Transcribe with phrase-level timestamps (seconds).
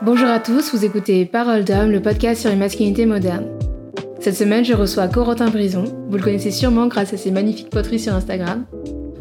[0.00, 3.48] Bonjour à tous, vous écoutez Parole d'homme, le podcast sur les masculinités modernes.
[4.20, 5.82] Cette semaine, je reçois Corentin Brison.
[6.08, 8.64] Vous le connaissez sûrement grâce à ses magnifiques poteries sur Instagram.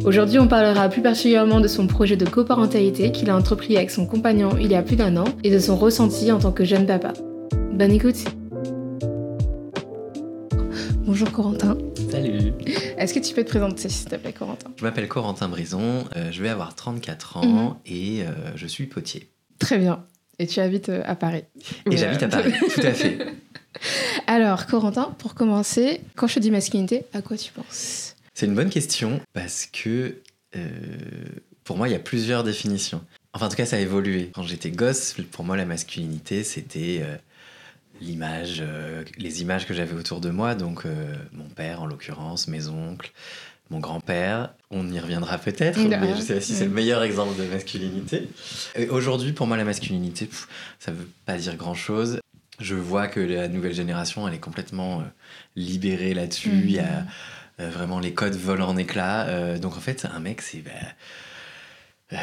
[0.06, 4.06] Aujourd'hui, on parlera plus particulièrement de son projet de coparentalité qu'il a entrepris avec son
[4.06, 6.86] compagnon il y a plus d'un an et de son ressenti en tant que jeune
[6.86, 7.14] papa.
[7.74, 8.24] Bonne écoute
[11.08, 11.76] Bonjour Corentin.
[12.12, 12.54] Salut.
[13.00, 14.70] Est-ce que tu peux te présenter s'il te plaît Corentin?
[14.76, 19.32] Je m'appelle Corentin Brison, euh, je vais avoir 34 ans et euh, je suis potier.
[19.58, 20.04] Très bien.
[20.40, 21.44] Et tu habites euh, à Paris.
[21.86, 21.98] Et Ouais.
[21.98, 23.18] j'habite à Paris, tout à fait.
[24.28, 28.16] Alors Corentin, pour commencer, quand je te dis masculinité, à quoi tu penses?
[28.34, 30.16] C'est une bonne question parce que
[30.56, 30.70] euh,
[31.64, 33.02] pour moi, il y a plusieurs définitions.
[33.34, 34.32] Enfin, en tout cas, ça a évolué.
[34.34, 37.16] Quand j'étais gosse, pour moi, la masculinité, c'était euh,
[38.02, 40.56] l'image, euh, les images que j'avais autour de moi.
[40.56, 43.12] Donc, euh, mon père, en l'occurrence, mes oncles,
[43.70, 44.54] mon grand-père.
[44.72, 48.28] On y reviendra peut-être, mais je sais pas si c'est le meilleur exemple de masculinité.
[48.90, 50.48] Aujourd'hui, pour moi, la masculinité, pff,
[50.80, 52.20] ça veut pas dire grand-chose.
[52.60, 55.04] Je vois que la nouvelle génération, elle est complètement euh,
[55.56, 56.50] libérée là-dessus.
[56.64, 57.06] Il y a
[57.60, 59.28] euh, vraiment les codes volent en éclats.
[59.28, 60.64] Euh, donc en fait, un mec, c'est.
[62.12, 62.18] bah,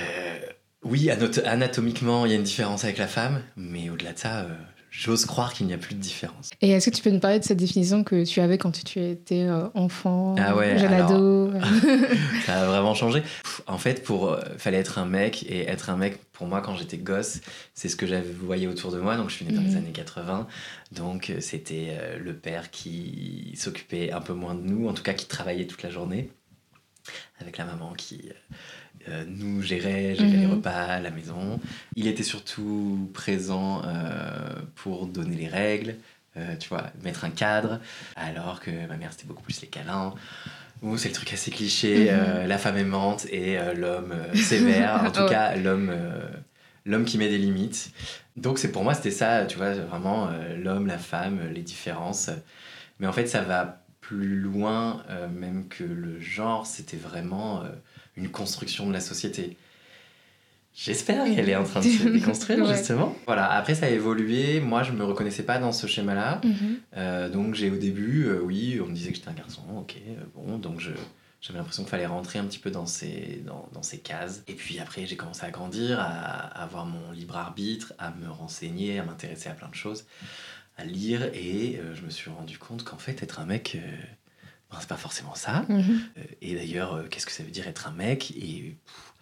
[0.82, 4.46] oui, anat- anatomiquement, il y a une différence avec la femme, mais au-delà de ça,
[4.96, 6.50] j'ose croire qu'il n'y a plus de différence.
[6.60, 9.00] Et est-ce que tu peux nous parler de cette définition que tu avais quand tu
[9.00, 11.52] étais euh, enfant, Ah ouais, jeune alors- ado
[12.46, 13.22] Ça a vraiment changé.
[13.66, 16.76] En fait, pour euh, fallait être un mec et être un mec pour moi quand
[16.76, 17.40] j'étais gosse,
[17.74, 19.16] c'est ce que j'avais voyé autour de moi.
[19.16, 19.76] Donc je suis né dans les Mhm.
[19.78, 20.46] années 80,
[20.92, 25.14] donc euh, c'était le père qui s'occupait un peu moins de nous, en tout cas
[25.14, 26.30] qui travaillait toute la journée,
[27.40, 28.30] avec la maman qui
[29.08, 30.52] euh, nous gérait, gérait les Mhm.
[30.52, 31.60] repas à la maison.
[31.96, 35.96] Il était surtout présent euh, pour donner les règles.
[36.36, 37.78] euh, tu vois, mettre un cadre,
[38.16, 40.14] alors que ma mère c'était beaucoup plus les câlins.
[40.82, 42.48] Ou c'est le truc assez cliché, Mhm.
[42.48, 45.92] la femme aimante et l'homme sévère, en tout cas l'homme
[46.86, 47.92] l'homme qui met des limites.
[48.36, 50.28] Donc c'est pour moi c'était ça, tu vois, vraiment
[50.62, 52.30] l'homme, la femme, les différences.
[52.98, 57.62] Mais en fait ça va plus loin même que le genre, c'était vraiment
[58.16, 59.56] une construction de la société.
[60.76, 62.76] J'espère qu'elle est en train de se déconstruire Ouais.
[62.76, 63.16] justement.
[63.26, 66.40] Voilà, après ça a évolué, moi je me reconnaissais pas dans ce schéma-là.
[66.44, 66.76] Mhm.
[66.96, 69.94] Euh, donc j'ai au début, euh, oui, on me disait que j'étais un garçon, ok,
[70.08, 70.90] euh, bon, donc je,
[71.40, 74.42] j'avais l'impression qu'il fallait rentrer un petit peu dans ces, dans, dans ces cases.
[74.48, 78.28] Et puis après, j'ai commencé à grandir, à, à avoir mon libre arbitre, à me
[78.28, 80.06] renseigner, à m'intéresser à plein de choses,
[80.76, 83.78] à lire, et euh, je me suis rendu compte qu'en fait, être un mec,
[84.80, 85.64] c'est pas forcément ça.
[85.68, 86.00] Mhm.
[86.18, 88.30] Euh, et d'ailleurs, euh, qu'est-ce que ça veut dire être un mec?
[88.32, 89.12] Et pff,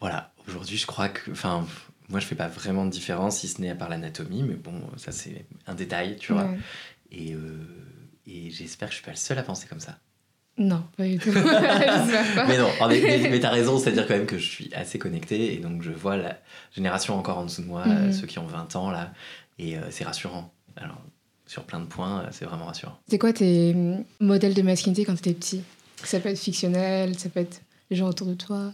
[0.00, 1.30] voilà, aujourd'hui, je crois que.
[1.30, 1.66] Enfin,
[2.08, 4.82] moi, je fais pas vraiment de différence, si ce n'est à part l'anatomie, mais bon,
[4.96, 6.44] ça, c'est un détail, tu vois.
[6.44, 6.58] Ouais.
[7.10, 7.58] Et, euh,
[8.26, 9.98] et j'espère que je suis pas le seul à penser comme ça.
[10.58, 11.32] Non, pas du tout.
[11.32, 12.46] Pas.
[12.46, 15.54] Mais non, mais, mais, mais t'as raison, c'est-à-dire quand même que je suis assez connecté
[15.54, 16.38] et donc je vois la
[16.74, 18.12] génération encore en dessous de moi, Mhm.
[18.12, 19.14] ceux qui ont 20 ans là,
[19.58, 20.52] et euh, c'est rassurant.
[20.76, 21.00] Alors,
[21.52, 22.98] sur plein de points, euh, c'est vraiment rassurant.
[23.08, 25.62] C'est quoi tes hum, modèles de masculinité quand tu étais petit?
[26.02, 28.72] Ça peut être fictionnel, ça peut être les gens autour de toi?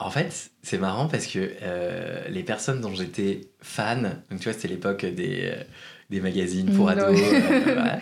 [0.00, 4.54] En fait, c'est marrant parce que euh, les personnes dont j'étais fan, donc tu vois,
[4.54, 5.62] c'était l'époque des, euh,
[6.08, 7.98] des magazines pour Mm, ados, euh, voilà.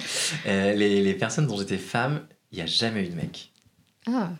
[0.74, 3.52] Les, les personnes dont j'étais femme, il n'y a jamais eu de mec.
[4.06, 4.30] Ah,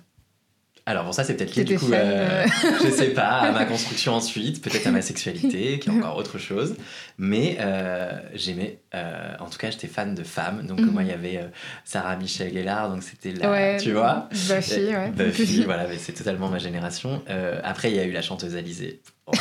[0.89, 2.47] Alors bon ça c'est peut-être lié du coup, euh, euh.
[2.83, 6.39] je sais pas, à ma construction ensuite, peut-être à ma sexualité, qui est encore autre
[6.39, 6.77] chose.
[7.19, 10.67] Mais euh, j'aimais, euh, en tout cas j'étais fan de femmes.
[10.67, 10.91] Donc Mhm.
[10.91, 11.41] moi il y avait
[11.85, 13.77] Sarah Michel Gellar, donc c'était la, ouais.
[13.77, 14.31] tu vois.
[14.31, 15.11] Buffy, ouais.
[15.11, 17.23] Buffy, voilà, mais c'est totalement ma génération.
[17.63, 19.03] Après il y a eu la chanteuse Alizée.
[19.27, 19.33] Bon.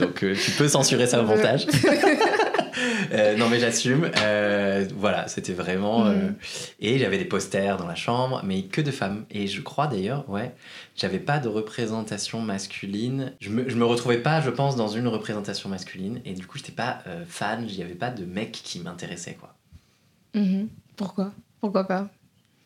[0.00, 1.64] donc tu peux censurer ça au montage.
[3.12, 4.10] Euh, non mais j'assume.
[4.18, 6.06] Euh, voilà, c'était vraiment.
[6.06, 6.34] euh, Mhm.
[6.80, 9.24] Et j'avais des posters dans la chambre, mais que de femmes.
[9.30, 10.54] Et je crois d'ailleurs, ouais,
[10.96, 13.32] j'avais pas de représentation masculine.
[13.40, 16.20] Je me, je me retrouvais pas, je pense, dans une représentation masculine.
[16.24, 19.54] Et du coup, j'étais pas fan, il y avait pas de mec qui m'intéressait, quoi.
[20.34, 20.68] Mhm.
[20.96, 21.32] Pourquoi?
[21.60, 22.08] Pourquoi pas?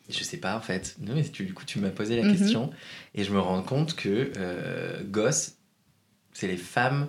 [0.09, 0.95] Je sais pas, en fait.
[0.99, 2.35] Non, mais tu, du coup, tu m'as posé la Mhm.
[2.37, 2.71] question.
[3.15, 4.31] Et je me rends compte que
[5.09, 5.55] gosse,
[6.33, 7.07] c'est les femmes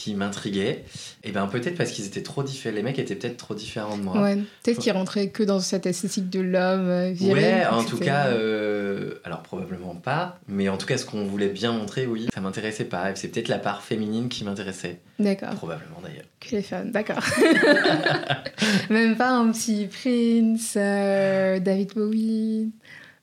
[0.00, 0.84] qui m'intriguaient.
[1.24, 2.74] Et ben peut-être parce qu'ils étaient trop différents.
[2.74, 4.22] Les mecs étaient peut-être trop différents de moi.
[4.22, 7.34] Ouais, peut-être qu'ils rentraient que dans cette esthétique de l'homme euh, viril.
[7.34, 11.48] Ouais, en tout cas, euh, alors probablement pas, mais en tout cas, ce qu'on voulait
[11.48, 13.10] bien montrer, oui, ça m'intéressait pas.
[13.10, 16.24] Et c'est peut-être la part féminine qui m'intéressait, D'accord, probablement d'ailleurs.
[16.40, 17.22] que les femmes, d'accord.
[18.90, 22.72] Même pas un petit Prince, euh, David Bowie.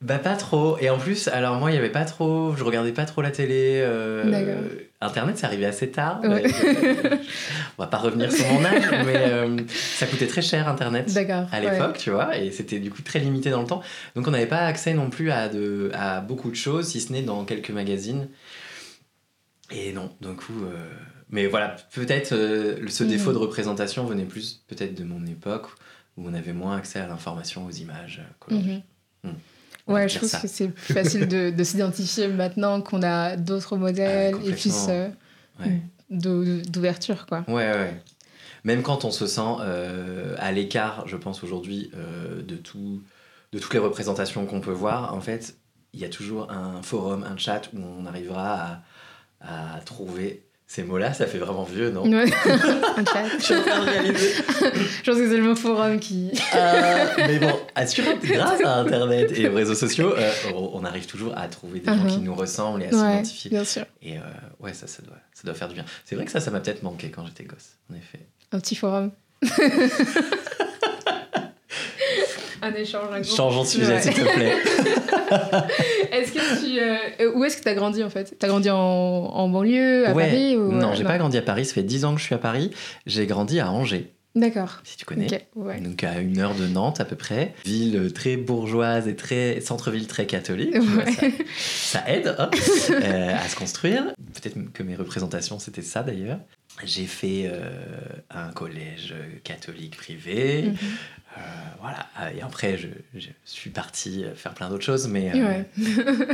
[0.01, 0.77] Bah, pas trop.
[0.79, 3.31] Et en plus, alors moi, il y avait pas trop, je regardais pas trop la
[3.31, 3.81] télé.
[3.83, 4.63] euh, D'accord.
[5.00, 6.22] Internet, c'est arrivé assez tard.
[6.24, 6.44] Ouais.
[6.64, 7.18] Euh,
[7.78, 11.10] on va pas revenir sur mon âge, mais euh, ça coûtait très cher Internet.
[11.52, 11.72] À ouais.
[11.72, 13.82] l'époque, tu vois, et c'était du coup très limité dans le temps.
[14.16, 17.12] Donc on n'avait pas accès non plus à, de, à beaucoup de choses, si ce
[17.14, 18.28] n'est dans quelques magazines.
[19.70, 20.88] Et non, d'un coup, euh,
[21.30, 23.10] mais voilà, peut-être euh, ce Mhm.
[23.10, 25.68] défaut de représentation venait plus peut-être de mon époque
[26.18, 28.22] où on avait moins accès à l'information, aux images.
[29.88, 30.39] Ouais, je trouve ça.
[30.39, 34.88] que c'est plus facile de, de s'identifier maintenant qu'on a d'autres modèles et plus complètement.
[34.89, 35.10] euh,
[35.66, 35.81] Ouais.
[36.10, 37.44] d'ou- d'ouverture, quoi.
[37.48, 38.01] Ouais, ouais.
[38.63, 43.01] Même quand on se sent euh, à l'écart, je pense aujourd'hui, euh, de, tout,
[43.54, 45.56] de toutes les représentations qu'on peut voir, en fait,
[45.94, 48.81] il y a toujours un forum, un chat où on arrivera
[49.42, 51.14] à, à trouver ces mots-là.
[51.14, 52.25] Ça fait vraiment vieux, non Ouais.
[53.40, 54.31] Je suis en train de réaliser.
[55.04, 56.31] Je pense que c'est le mot forum qui.
[56.56, 61.38] Euh, mais bon, assurément, grâce à Internet et aux réseaux sociaux, euh, on arrive toujours
[61.38, 62.08] à trouver des gens Mhm.
[62.10, 63.50] qui nous ressemblent et à Ouais, s'identifier.
[63.52, 63.86] bien sûr.
[64.02, 64.22] Et euh,
[64.60, 65.86] ouais, ça, ça doit, ça doit faire du bien.
[66.06, 68.20] C'est vrai que ça, ça m'a peut-être manqué quand j'étais gosse, en effet.
[68.52, 69.12] Un petit forum.
[72.62, 73.24] un échange, un.
[73.24, 74.54] Changeons de sujet, s'il te plaît.
[76.12, 76.80] Est-ce que tu.
[76.80, 78.36] euh, Où est-ce que tu as grandi en fait?
[78.39, 80.25] T'as grandi en, en banlieue, à Ouais.
[80.25, 80.71] Paris ou...
[80.71, 82.71] Non, j'ai pas grandi à Paris, ça fait 10 ans que je suis à Paris.
[83.06, 84.80] J'ai grandi à Angers, D'accord.
[84.83, 85.27] si tu connais.
[85.56, 85.80] Ouais.
[85.80, 87.54] Donc à une heure de Nantes à peu près.
[87.65, 90.71] Ville très bourgeoise et très centre-ville très catholique.
[90.74, 91.27] tu vois, ça,
[91.60, 92.50] ça aide hein,
[92.92, 94.03] euh, à se construire.
[94.42, 96.39] Peut-être que mes représentations c'était ça d'ailleurs.
[96.86, 97.69] J'ai fait euh,
[98.30, 100.63] un collège catholique privé.
[100.68, 100.75] Mhm.
[101.38, 101.39] Euh,
[101.80, 102.07] voilà.
[102.36, 105.66] Et après, je, je suis parti faire plein d'autres choses, mais euh, Ouais.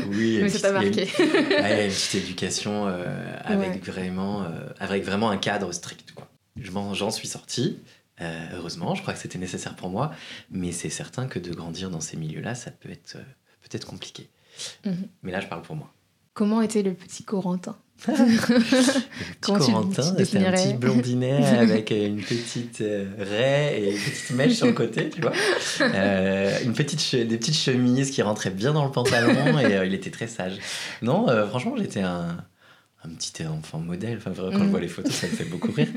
[0.09, 0.39] oui.
[0.44, 1.07] Mais ça marqué.
[1.19, 3.77] Ouais, une petite éducation euh, avec, Ouais.
[3.91, 4.47] vraiment, euh,
[4.79, 6.13] avec vraiment un cadre strict.
[6.13, 6.27] Quoi.
[6.59, 7.79] Je m'en- J'en suis sorti,
[8.21, 10.13] euh, heureusement, je crois que c'était nécessaire pour moi,
[10.51, 13.23] mais c'est certain que de grandir dans ces milieux-là, ça peut être, euh,
[13.61, 14.29] peut-être compliqué.
[14.85, 15.07] Mhm.
[15.23, 15.91] Mais là, je parle pour moi.
[16.33, 17.75] Comment était le petit Corentin
[18.06, 18.12] tu-
[19.41, 24.53] Corentin, c'était un petit blondinet avec euh, une petite euh, raie et une petite mèche
[24.56, 25.31] sur le côté, tu vois.
[25.81, 29.94] Euh, une petite des petites chemises qui rentraient bien dans le pantalon et euh, il
[29.94, 30.57] était très sage.
[31.01, 32.36] Non, euh, franchement, j'étais un,
[33.06, 34.18] un petit enfant modèle.
[34.18, 34.69] Enfin, vraiment, quand je Mhm.
[34.71, 35.88] vois les photos, ça me fait beaucoup rire.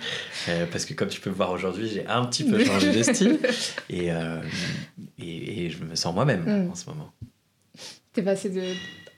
[0.48, 3.40] Euh, parce que comme tu peux voir aujourd'hui, j'ai un petit peu changé de style
[3.90, 4.40] et, euh,
[5.18, 6.70] et, et je me sens moi-même Mhm.
[6.70, 7.10] en ce moment.
[8.12, 8.62] T'es passé de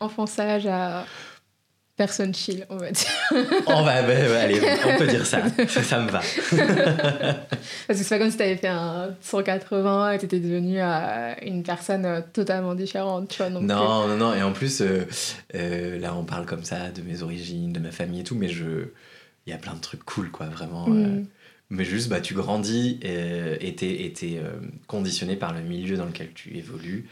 [0.01, 1.05] enfant sage à
[1.99, 3.11] personne chill, on va dire.
[3.67, 5.43] On va, bah, ouais, allez, on peut dire ça.
[5.67, 6.21] Ça, ça me va.
[7.87, 11.65] Parce que c'est pas comme si t'avais fait un 180 et t'étais devenu euh, une
[11.65, 13.51] personne euh, totalement différente, tu vois.
[13.51, 14.35] Non, Non, non, non.
[14.35, 15.07] Et en plus, euh,
[15.57, 18.49] euh, là, on parle comme ça de mes origines, de ma famille et tout, mais
[18.49, 18.87] je.
[19.47, 20.87] Il y a plein de trucs cool, quoi, vraiment.
[20.89, 21.25] Mm.
[21.71, 24.43] mais juste, bah, tu grandis et t'es
[24.87, 27.09] conditionné par le milieu dans lequel tu évolues.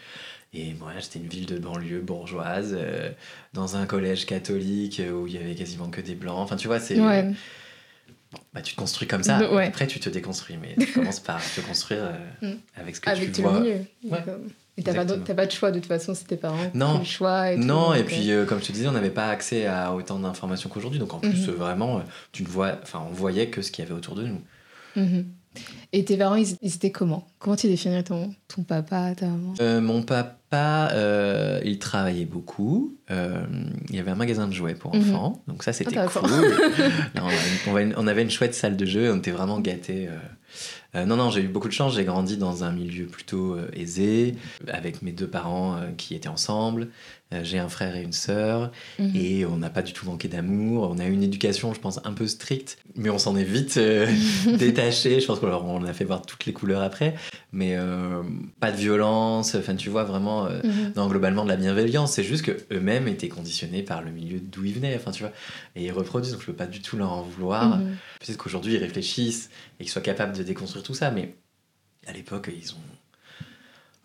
[0.58, 3.10] Et moi, c'était une ville de banlieue bourgeoise, euh,
[3.52, 6.38] dans un collège catholique euh, où il y avait quasiment que des blancs.
[6.38, 6.98] Enfin, tu vois, c'est.
[6.98, 7.24] Ouais.
[8.32, 9.52] Bon, bah, tu te construis comme ça.
[9.52, 9.66] Ouais.
[9.66, 12.12] Après, tu te déconstruis, mais tu commences par te construire euh,
[12.54, 12.54] Mm.
[12.80, 13.60] avec ce que Avec tu vois.
[13.60, 13.80] milieu.
[14.04, 14.18] Ouais.
[14.78, 15.04] Et t'as pas,
[15.34, 16.98] pas de choix de toute façon, c'est tes parents Non.
[16.98, 17.52] le choix.
[17.52, 20.18] Et tout, Non, et puis comme je te disais, on n'avait pas accès à autant
[20.18, 20.98] d'informations qu'aujourd'hui.
[21.00, 21.54] Donc en plus, Mhm.
[21.54, 22.02] vraiment,
[22.32, 24.40] tu ne vois, enfin, on voyait que ce qu'il y avait autour de nous.
[24.96, 25.26] mhm.
[25.92, 27.26] Et tes parents, ils, ils étaient comment?
[27.38, 29.54] Comment tu définirais ton, ton papa, ta maman?
[29.60, 32.94] Euh, mon papa, euh, il travaillait beaucoup.
[33.10, 33.44] Euh,
[33.88, 35.14] il y avait un magasin de jouets pour Mhm.
[35.14, 36.20] enfants, donc ça c'était Intéressant.
[36.22, 36.30] cool.
[37.66, 40.08] On, avait une- on avait chouette salle de jeu, on était vraiment gâtés.
[40.94, 41.94] non, non, j'ai eu beaucoup de chance.
[41.94, 44.34] J'ai grandi dans un milieu plutôt aisé,
[44.68, 46.88] avec mes deux parents qui étaient ensemble.
[47.34, 48.70] Euh, j'ai un frère et une sœur.
[49.00, 49.10] Mhm.
[49.16, 50.88] Et on n'a pas du tout manqué d'amour.
[50.92, 53.78] On a eu une éducation, je pense, un peu stricte, mais on s'en est vite
[53.78, 54.06] euh,
[54.58, 55.20] détaché.
[55.20, 57.14] Je pense qu'on a fait voir toutes les couleurs après,
[57.50, 58.22] mais euh,
[58.60, 59.56] pas de violence.
[59.56, 60.92] Enfin, tu vois vraiment, euh, Mhm.
[60.96, 62.12] non, globalement de la bienveillance.
[62.12, 64.94] C'est juste que eux-mêmes étaient conditionnés par le milieu d'où ils venaient.
[64.94, 65.32] Enfin, tu vois,
[65.74, 66.32] et ils reproduisent.
[66.32, 67.78] Donc, je peux pas du tout leur en vouloir.
[67.78, 67.96] Mhm.
[68.20, 71.34] Peut-être qu'aujourd'hui ils réfléchissent et qu'ils soient capables de déconstruire tout ça, mais
[72.06, 72.76] à l'époque ils ont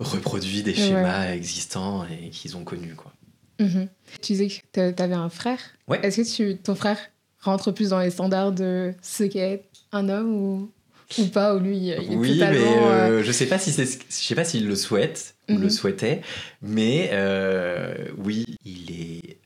[0.01, 0.77] reproduit des Ouais.
[0.77, 3.13] schémas existants et qu'ils ont connus, quoi.
[3.60, 3.88] Mhm.
[4.22, 5.60] Tu disais que t'a- t'avais un frère.
[5.88, 6.00] Ouais.
[6.03, 6.98] Est-ce que tu, ton frère
[7.39, 10.72] rentre plus dans les standards de ce qu'est un homme ou,
[11.20, 13.86] ou pas Ou lui, il est Oui, mais euh, euh, je sais pas si c'est,
[13.86, 15.62] ce- je sais pas s'il le souhaite ou Mhm.
[15.62, 16.22] le souhaitait,
[16.62, 19.38] mais euh, oui, il est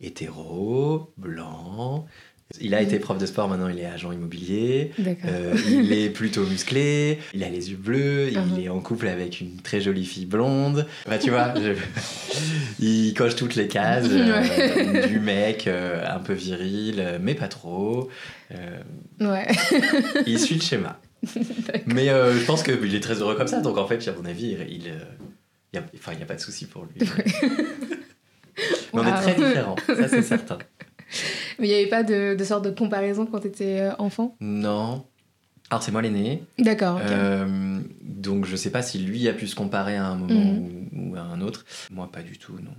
[0.00, 2.06] hétéro, blanc.
[2.60, 4.92] Il a été prof de sport, maintenant il est agent immobilier.
[5.24, 9.40] Euh, il est plutôt musclé, il a les yeux bleus, il est en couple avec
[9.40, 10.86] une très jolie fille blonde.
[11.06, 11.72] Enfin, tu vois, je-
[12.84, 18.08] il coche toutes les cases euh, du mec euh, un peu viril, mais pas trop.
[19.20, 19.46] Ouais.
[20.26, 21.00] il suit le schéma.
[21.86, 24.56] Mais je pense qu'il est très heureux comme ça, donc en fait, à mon avis,
[24.70, 24.92] il,
[25.96, 27.08] enfin, n'y a pas de souci pour lui.
[28.94, 30.58] Mais on est très différents, ça c'est certain.
[31.58, 34.36] Mais il n'y avait pas de, de sorte de comparaison quand tu étais enfant?
[34.40, 35.04] Non.
[35.70, 39.54] Alors c'est moi l'aîné, D'accord, euh, donc je sais pas si lui a pu se
[39.54, 40.68] comparer à un moment Mhm.
[40.94, 41.64] ou, ou à un autre.
[41.90, 42.74] Moi pas du tout, non.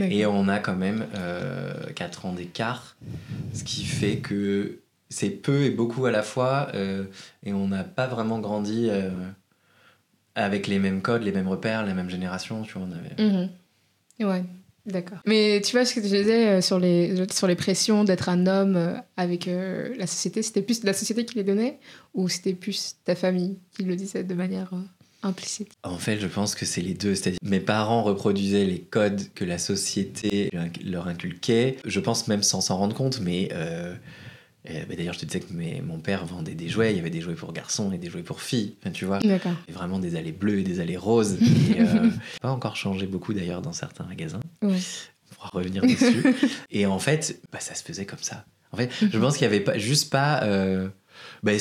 [0.00, 2.96] Et on a quand même euh, 4 ans d'écart,
[3.52, 4.78] ce qui fait que
[5.10, 7.04] c'est peu et beaucoup à la fois, euh,
[7.44, 9.10] et on n'a pas vraiment grandi euh,
[10.34, 12.88] avec les mêmes codes, les mêmes repères, la même génération, tu vois.
[12.88, 13.22] On avait...
[13.22, 14.28] Mhm.
[14.28, 14.44] Ouais,
[14.86, 15.18] d'accord.
[15.26, 18.46] Mais tu vois ce que tu disais euh, sur les, sur les pressions d'être un
[18.46, 21.78] homme euh, avec euh, la société, c'était plus la société qui les donnait
[22.14, 24.70] ou c'était plus ta famille qui le disait de manière
[25.22, 25.72] implicite?
[25.82, 27.14] En fait, je pense que c'est les deux.
[27.14, 30.50] C'est-à-dire, mes parents reproduisaient les codes que la société
[30.84, 31.76] leur inculquait.
[31.84, 33.50] Je pense même sans s'en rendre compte, mais.
[34.70, 36.92] Euh, bah D'ailleurs, je te disais que mes- mon père vendait des jouets.
[36.92, 38.76] Il y avait des jouets pour garçons et des jouets pour filles.
[38.82, 39.52] Enfin, tu vois, D'accord.
[39.68, 41.34] Et vraiment des allées bleues et des allées roses.
[41.40, 42.08] Et, euh,
[42.40, 44.40] pas encore changé beaucoup d'ailleurs dans certains magasins.
[44.62, 44.78] Ouais.
[45.30, 46.24] On pourra revenir dessus.
[46.70, 48.44] et en fait, bah, ça se faisait comme ça.
[48.72, 50.42] En fait, je pense qu'il y avait pas, juste pas.
[50.44, 50.88] euh,
[51.42, 51.52] bah,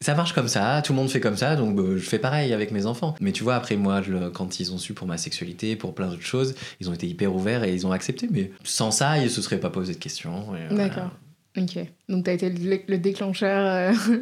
[0.00, 2.52] ça marche comme ça, tout le monde fait comme ça, donc bah, je fais pareil
[2.52, 3.14] avec mes enfants.
[3.20, 6.08] Mais tu vois, après moi, je- quand ils ont su pour ma sexualité, pour plein
[6.08, 8.28] d'autres choses, ils ont été hyper ouverts et ils ont accepté.
[8.30, 10.42] Mais sans ça, ils se seraient pas posé de questions.
[10.42, 11.12] voilà.
[11.56, 11.78] Ok.
[12.08, 14.16] Donc, tu as été le, le déclencheur euh,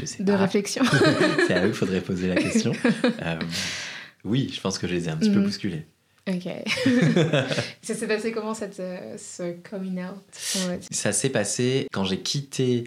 [0.00, 0.38] Je sais de pas.
[0.38, 0.82] réflexion.
[1.46, 2.72] C'est à eux qu'il faudrait poser la question.
[3.22, 3.38] Euh,
[4.24, 5.44] oui, je pense que je les ai un petit peu Mhm.
[5.44, 5.86] bousculés.
[6.28, 6.48] ok.
[7.82, 10.22] ça s'est passé comment cette, euh, ce coming out
[10.90, 12.84] Ça s'est passé quand j'ai quitté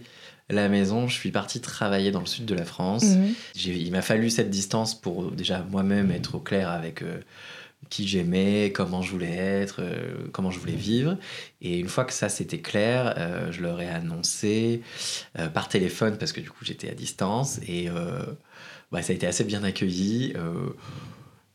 [0.50, 3.06] la maison, je suis parti travailler dans le sud de la France.
[3.06, 3.34] Mhm.
[3.56, 7.20] J'ai- Il m'a fallu cette distance pour déjà moi-même être au clair avec euh,
[7.90, 11.18] qui j'aimais, comment je voulais être, euh, comment je voulais vivre.
[11.62, 14.82] Et une fois que ça c'était clair, euh, je leur ai annoncé
[15.40, 17.90] euh, par téléphone parce que du coup j'étais à distance et
[18.92, 20.34] bah, ça a été assez bien accueilli.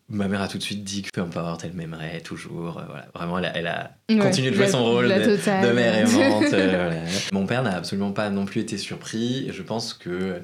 [0.09, 2.75] Ma mère a tout de suite dit que peu importe, elle m'aimerait toujours.
[2.87, 3.09] voilà.
[3.12, 6.45] Vraiment, elle a, elle a Ouais, continué de jouer la- son rôle de, mère aimante.
[6.49, 7.02] voilà.
[7.33, 9.49] Mon père n'a absolument pas non plus été surpris.
[9.52, 10.42] Je pense que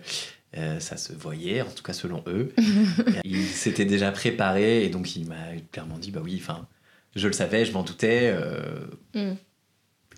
[0.56, 2.52] euh, ça se voyait, en tout cas selon eux.
[3.24, 6.66] il s'était déjà préparé et donc il m'a clairement dit bah oui, enfin,
[7.16, 8.30] je le savais, je m'en doutais.
[8.34, 9.32] euh, Mm.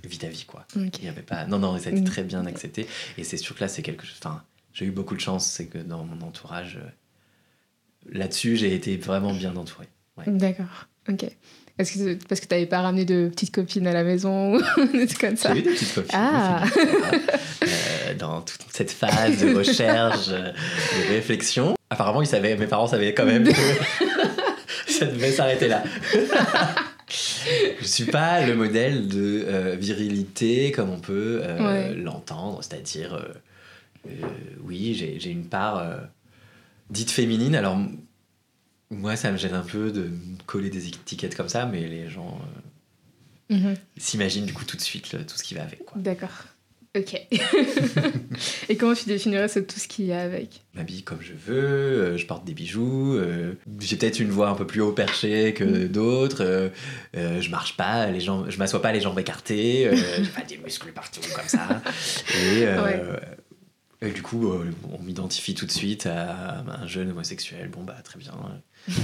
[0.05, 0.67] Vis ta vie, quoi.
[0.77, 0.99] Ok.
[0.99, 1.47] Il y avait pas.
[1.47, 2.05] Non, non, ça a été Mm.
[2.05, 2.87] très bien accepté.
[3.17, 4.17] Et c'est sûr que là, c'est quelque chose.
[4.23, 6.89] Enfin, j'ai eu beaucoup de chance, c'est que dans mon entourage, euh,
[8.13, 9.89] là-dessus, j'ai été vraiment bien entouré.
[10.17, 10.25] Ouais.
[10.27, 10.89] D'accord.
[11.09, 11.25] Ok.
[11.79, 14.61] Est-ce que parce que t'avais pas ramené de petites copines à la maison ou
[14.93, 16.11] des trucs comme ça J'ai eu des petites copines.
[16.15, 16.63] Ah.
[17.63, 21.75] euh, dans toute cette phase de recherche, euh, de réflexion.
[21.91, 23.53] Apparemment, ils savaient, mes parents savaient quand même que
[24.87, 25.83] ça devait s'arrêter là.
[27.81, 31.59] Je suis pas le modèle de euh, virilité comme on peut euh,
[31.91, 31.95] Ouais.
[31.95, 33.19] l'entendre, c'est-à-dire,
[34.65, 35.85] oui, j'ai une part
[36.91, 37.55] dite féminine.
[37.57, 37.79] Alors,
[38.91, 40.11] moi, ça me gêne un peu de
[40.47, 42.39] coller des étiquettes comme ça, mais les gens
[43.51, 43.75] euh, Mhm.
[43.99, 45.81] s'imaginent du coup tout de suite tout ce qui va avec.
[45.97, 46.31] D'accord.
[46.97, 47.21] Ok.
[48.69, 50.63] Et comment tu définirais ce tout ce qu'il y a avec?
[50.73, 54.49] Je m'habille comme je veux, euh, je porte des bijoux, euh, j'ai peut-être une voix
[54.49, 56.71] un peu plus haut perchée que d'autres,
[57.17, 59.91] euh, je marche pas, les jambes, je m'assois pas les jambes écartées,
[60.23, 61.83] j'ai pas des muscles partout comme ça.
[62.45, 63.03] Et, Ouais.
[64.03, 64.53] et du coup,
[64.93, 67.69] on m'identifie tout de suite à un jeune homosexuel.
[67.69, 68.33] Bon, bah, très bien.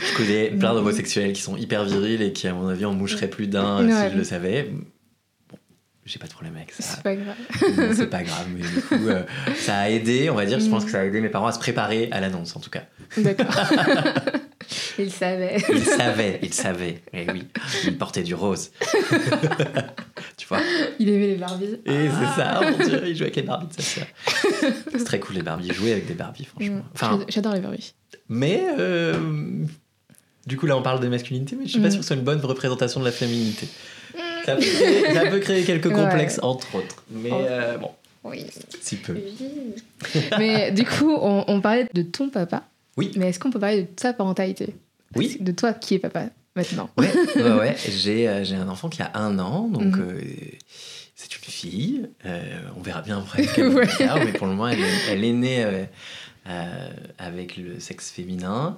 [0.00, 3.28] Je connais plein d'homosexuels qui sont hyper virils et qui, à mon avis, en moucheraient
[3.28, 4.06] plus d'un Ouais.
[4.06, 4.70] si je le savais.
[5.50, 5.58] Bon,
[6.06, 6.82] j'ai pas de problème avec ça.
[6.82, 7.36] C'est pas grave.
[7.94, 9.22] C'est pas grave, mais du coup, euh,
[9.56, 11.52] ça a aidé, on va dire, je pense que ça a aidé mes parents à
[11.52, 12.84] se préparer à l'annonce, en tout cas.
[13.18, 13.46] D'accord.
[14.98, 15.56] Il savait.
[15.70, 17.44] Ils savaient, ils savaient, et oui,
[17.84, 18.70] ils portaient du rose.
[20.40, 20.60] tu vois
[20.98, 21.78] Il aimait les Barbies.
[21.84, 24.06] Et c'est ça, oh mon dieu, il jouait avec les Barbies de sa sœur.
[24.92, 26.76] C'est très cool les Barbies, jouer avec des Barbies, franchement.
[26.76, 26.82] Mm.
[26.94, 27.92] Enfin, J'adore les Barbies.
[28.28, 29.18] mais, euh,
[30.46, 31.90] du coup, là, on parle de masculinité, mais je suis pas Mm.
[31.90, 33.68] sûr que ce soit une bonne représentation de la féminité.
[34.46, 35.94] Ça peut créer, ça peut créer quelques Ouais.
[35.94, 37.04] complexes, entre autres.
[37.10, 37.36] Mais Oh.
[37.40, 37.90] euh, bon,
[38.24, 38.46] Oui.
[38.80, 39.16] si peu.
[40.38, 42.64] Mais du coup, on, on parlait de ton papa.
[42.96, 43.12] Oui.
[43.16, 44.74] Mais est-ce qu'on peut parler de ta parentalité?
[45.14, 45.36] Oui.
[45.40, 46.26] De toi qui es papa?
[46.56, 46.90] Maintenant.
[46.98, 47.76] Ouais, ouais, ouais.
[47.88, 50.00] J'ai, euh, j'ai un enfant qui a un an, donc Mhm.
[50.10, 50.20] euh,
[51.14, 52.08] c'est une fille.
[52.26, 52.40] Euh,
[52.76, 53.86] on verra bien après quelle Ouais.
[53.86, 55.64] faire, mais pour le moment, elle, est- elle est née
[56.48, 56.88] euh,
[57.18, 58.76] avec le sexe féminin.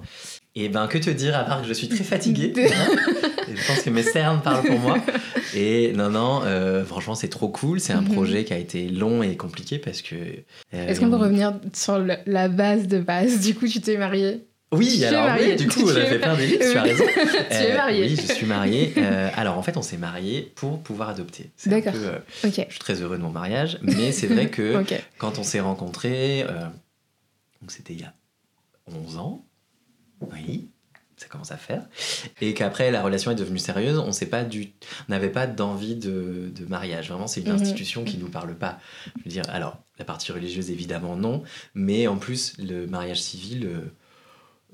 [0.55, 2.53] Et ben, que te dire, à part que je suis très fatiguée.
[2.57, 2.95] hein.
[3.51, 4.99] Et je pense que mes cernes parlent pour moi.
[5.55, 6.41] Et non, non,
[6.85, 7.79] franchement, c'est trop cool.
[7.79, 8.13] C'est un Mhm.
[8.13, 10.15] projet qui a été long et compliqué parce que.
[10.71, 13.39] Est-ce qu'on peut revenir sur le- la base de base?
[13.39, 14.45] Du coup, tu t'es mariée.
[14.73, 17.05] Oui, Tu alors oui, du coup, on a fait plein d'ellipses, tu as raison.
[17.49, 18.03] Tu es mariée.
[18.05, 18.93] Oui, je suis mariée.
[18.97, 21.51] Euh, alors, en fait, on s'est mariés pour pouvoir adopter.
[21.65, 21.93] D'accord.
[21.95, 24.83] euh, je suis très heureux de mon mariage, mais c'est vrai que
[25.17, 26.65] quand on s'est rencontrés, euh,
[27.61, 28.13] donc c'était il y a
[28.87, 29.45] 11 ans,
[30.21, 30.69] oui,
[31.17, 31.83] ça commence à faire,
[32.41, 34.73] et qu'après la relation est devenue sérieuse, on s'est pas du,
[35.09, 37.09] n'avait pas d'envie de, de mariage.
[37.09, 37.61] Vraiment, c'est une Mhm.
[37.61, 38.79] institution qui nous parle pas.
[39.17, 41.43] Je veux dire, alors la partie religieuse évidemment non,
[41.75, 43.79] mais en plus le mariage civil, euh,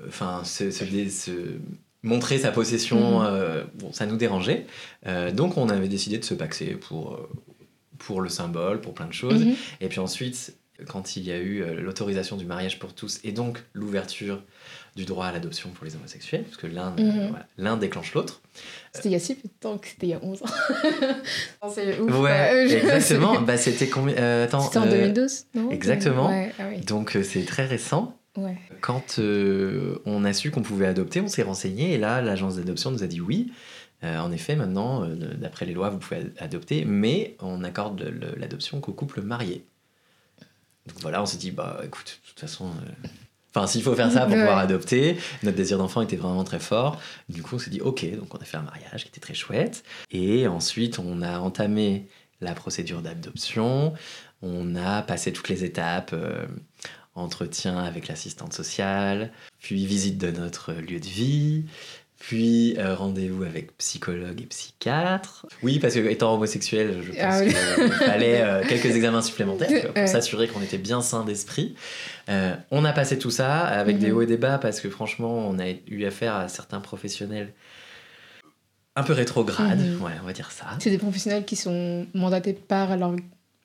[0.07, 1.57] enfin, se, se dé- se-
[2.03, 3.25] montrer sa possession, Mhm.
[3.29, 4.65] euh, bon, ça nous dérangeait.
[5.07, 7.29] Euh, donc on avait décidé de se paxer pour euh,
[7.97, 9.43] pour le symbole, pour plein de choses.
[9.45, 9.55] Mhm.
[9.81, 10.55] Et puis ensuite,
[10.87, 14.41] quand il y a eu l'autorisation du mariage pour tous et donc l'ouverture
[14.95, 17.33] du droit à l'adoption pour les homosexuels, parce que l'un Mhm.
[17.57, 18.41] voilà, déclenche l'autre.
[18.93, 20.45] C'était il y a si peu de temps que c'était il y a 11 ans.
[21.75, 22.19] C'est ouf.
[22.19, 23.41] Ouais, exactement.
[23.41, 25.69] bah, c'était combien euh, attends, C'était en euh, 2012, non?
[25.71, 26.29] exactement.
[26.29, 26.79] Ouais, ah oui.
[26.85, 28.17] Donc c'est très récent.
[28.37, 28.57] Ouais.
[28.81, 32.91] Quand euh, on a su qu'on pouvait adopter, on s'est renseigné et là, l'agence d'adoption
[32.91, 33.51] nous a dit oui.
[34.03, 38.01] Euh, en effet, maintenant, euh, d'après les lois, vous pouvez ad- adopter, mais on accorde
[38.37, 39.65] l'adoption qu'aux couples mariés.
[40.87, 42.71] Donc voilà, on s'est dit, bah écoute, de toute façon,
[43.53, 44.39] enfin, s'il faut faire ça pour Ouais.
[44.39, 46.99] pouvoir adopter, notre désir d'enfant était vraiment très fort.
[47.27, 49.33] Du coup, on s'est dit, ok, donc on a fait un mariage qui était très
[49.33, 49.83] chouette.
[50.11, 52.07] Et ensuite, on a entamé
[52.41, 53.93] la procédure d'adoption.
[54.41, 56.11] On a passé toutes les étapes.
[56.13, 56.45] euh,
[57.15, 61.65] entretien avec l'assistante sociale, puis visite de notre lieu de vie,
[62.19, 65.45] puis euh, rendez-vous avec psychologue et psychiatre.
[65.63, 67.47] Oui, parce que étant homosexuel, je pense Ah oui.
[67.53, 70.07] qu'il fallait euh, quelques examens supplémentaires pour Ouais.
[70.07, 71.75] s'assurer qu'on était bien sain d'esprit.
[72.29, 74.17] Euh, on a passé tout ça avec des Mhm.
[74.17, 77.53] hauts et des bas parce que franchement, on a eu affaire à certains professionnels
[78.95, 80.01] un peu rétrogrades, Mhm.
[80.01, 80.65] ouais, on va dire ça.
[80.79, 83.15] C'est des professionnels qui sont mandatés par l'or-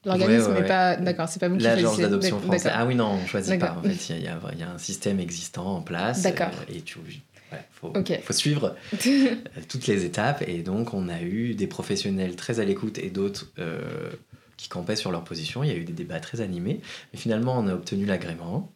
[0.05, 0.69] l'organisme, Ouais, ouais, mais ouais.
[0.69, 0.97] pas.
[0.97, 2.65] D'accord, c'est pas vous qui L'agence d'adoption française.
[2.65, 2.79] D'accord.
[2.83, 3.67] Ah oui, non, on choisit pas.
[3.69, 3.79] D'accord.
[3.85, 6.23] En fait, il y, a- il y a un système existant en place.
[6.23, 6.49] D'accord.
[6.69, 8.75] euh, et tu ouais, faut, suivre
[9.07, 9.35] euh,
[9.69, 10.43] toutes les étapes.
[10.47, 14.11] Et donc, on a eu des professionnels très à l'écoute et d'autres euh,
[14.57, 15.63] qui campaient sur leur position.
[15.65, 16.81] Il y a eu des débats très animés.
[17.13, 18.73] Mais finalement, on a obtenu l'agrément.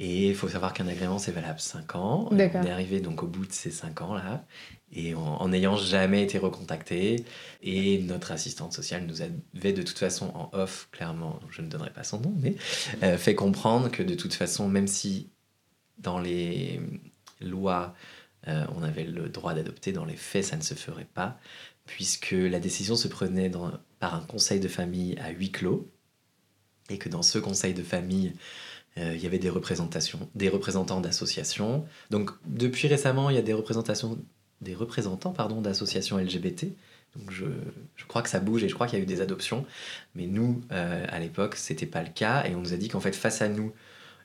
[0.00, 2.28] Et il faut savoir qu'un agrément, c'est valable 5 ans.
[2.30, 2.60] D'accord.
[2.62, 4.44] On est arrivé donc au bout de ces 5 ans-là.
[4.92, 7.24] Et en n'ayant jamais été recontacté.
[7.62, 11.90] Et notre assistante sociale nous avait de toute façon en off, clairement, je ne donnerai
[11.90, 12.54] pas son nom, mais
[13.02, 15.28] euh, fait comprendre que de toute façon, même si
[15.98, 16.80] dans les
[17.40, 17.94] lois,
[18.46, 21.38] euh, on avait le droit d'adopter, dans les faits, ça ne se ferait pas,
[21.84, 23.50] puisque la décision se prenait
[23.98, 25.90] par un conseil de famille à huis clos,
[26.88, 28.32] et que dans ce conseil de famille,
[28.96, 31.86] euh, il y avait des représentations, des représentants d'associations.
[32.10, 34.18] Donc depuis récemment, il y a des représentations,
[34.60, 36.66] des représentants pardon d'associations LGBT.
[37.16, 37.46] Donc je,
[37.96, 39.64] je crois que ça bouge et je crois qu'il y a eu des adoptions,
[40.14, 43.00] mais nous euh, à l'époque c'était pas le cas et on nous a dit qu'en
[43.00, 43.72] fait face à nous,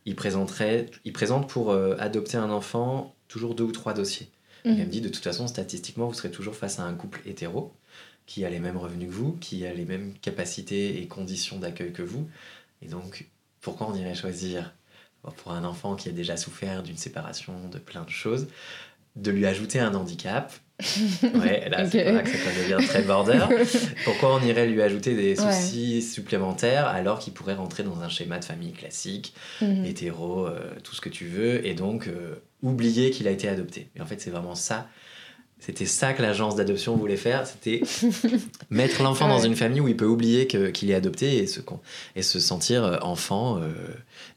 [0.06, 4.30] ils présenteraient, ils présentent pour euh, adopter un enfant toujours deux ou trois dossiers.
[4.66, 7.22] Et elle me dit de toute façon statistiquement vous serez toujours face à un couple
[7.26, 7.74] hétéro
[8.26, 11.92] qui a les mêmes revenus que vous, qui a les mêmes capacités et conditions d'accueil
[11.92, 12.30] que vous,
[12.82, 13.28] et donc
[13.60, 14.74] pourquoi on irait choisir
[15.32, 18.48] pour un enfant qui a déjà souffert d'une séparation, de plein de choses,
[19.16, 20.52] de lui ajouter un handicap
[21.36, 22.14] Ouais, là, c'est Ok.
[22.14, 23.40] là que ça devient très border.
[24.06, 25.52] Pourquoi on irait lui ajouter des Ouais.
[25.54, 29.86] soucis supplémentaires alors qu'il pourrait rentrer dans un schéma de famille classique, Mhm.
[29.86, 33.88] hétéro, euh, tout ce que tu veux, et donc euh, oublier qu'il a été adopté.
[33.96, 34.88] Et en fait, c'est vraiment ça.
[35.60, 37.82] C'était ça que l'agence d'adoption voulait faire, c'était
[38.70, 41.80] mettre l'enfant dans une famille où il peut oublier qu'il est adopté et se, con-
[42.18, 43.72] et se sentir euh, enfant euh,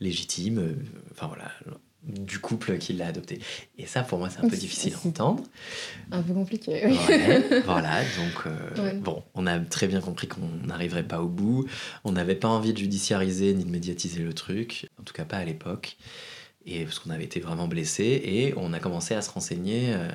[0.01, 0.77] légitime,
[1.11, 1.51] enfin voilà,
[2.07, 3.41] du couple qui l'a adopté.
[3.79, 5.43] Et ça, pour moi, c'est un peu C'est- difficile à entendre.
[6.13, 6.83] Un peu compliqué.
[6.87, 6.97] oui.
[7.09, 8.95] Ouais, voilà, donc euh, Ouais.
[8.95, 11.67] bon, on a très bien compris qu'on n'arriverait pas au bout.
[12.05, 15.39] On n'avait pas envie de judiciariser ni de médiatiser le truc, en tout cas pas
[15.39, 15.97] à l'époque,
[16.65, 20.09] et parce qu'on avait été vraiment blessés et on a commencé à se renseigner euh,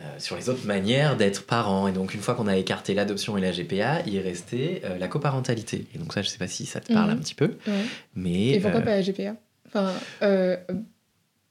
[0.00, 1.88] euh, sur les autres manières d'être parent.
[1.88, 5.86] Et donc une fois qu'on a écarté l'adoption et la GPA, il restait la coparentalité.
[5.94, 7.16] Et donc ça, je sais pas si ça te parle Mhm.
[7.16, 7.84] un petit peu, Ouais.
[8.14, 9.36] mais Et pourquoi pas la GPA
[9.72, 10.56] Enfin, euh,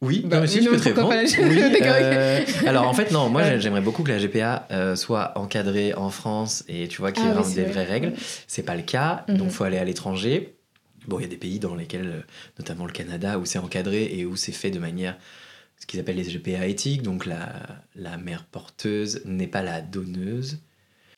[0.01, 1.13] Oui, Bah, non, mais si, oui, je peux te répondre.
[1.49, 3.59] Oui, euh, alors en fait, non, moi Ouais.
[3.59, 7.27] j'aimerais beaucoup que la GPA euh, soit encadrée en France et tu vois qu'il y
[7.27, 7.71] Ah ait oui, c'est des vrai.
[7.73, 8.13] vraies règles.
[8.47, 9.37] C'est pas le cas, Mhm.
[9.37, 10.55] donc il faut aller à l'étranger.
[11.07, 12.25] Bon, il y a des pays dans lesquels,
[12.59, 15.17] notamment le Canada, où c'est encadré et où c'est fait de manière,
[15.79, 17.49] ce qu'ils appellent les GPA éthiques, donc la,
[17.95, 20.59] la mère porteuse n'est pas la donneuse.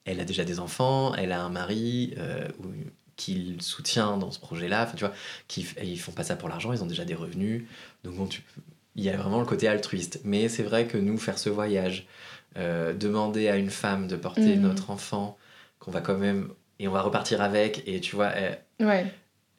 [0.06, 2.66] Elle a déjà des enfants, elle a un mari euh, ou-
[3.16, 4.84] qui le soutient dans ce projet-là.
[4.84, 5.14] Enfin, tu vois,
[5.48, 7.64] qui, ils font pas ça pour l'argent, ils ont déjà des revenus.
[8.04, 8.42] Donc bon, tu
[8.96, 10.20] il y a vraiment le côté altruiste.
[10.26, 12.08] Mais c'est vrai que nous, faire ce voyage,
[12.58, 14.62] euh, demander à une femme de porter Mhm.
[14.64, 15.38] notre enfant,
[15.80, 16.50] qu'on va quand même.
[16.80, 19.06] Et on va repartir avec, et tu vois, elle, ouais.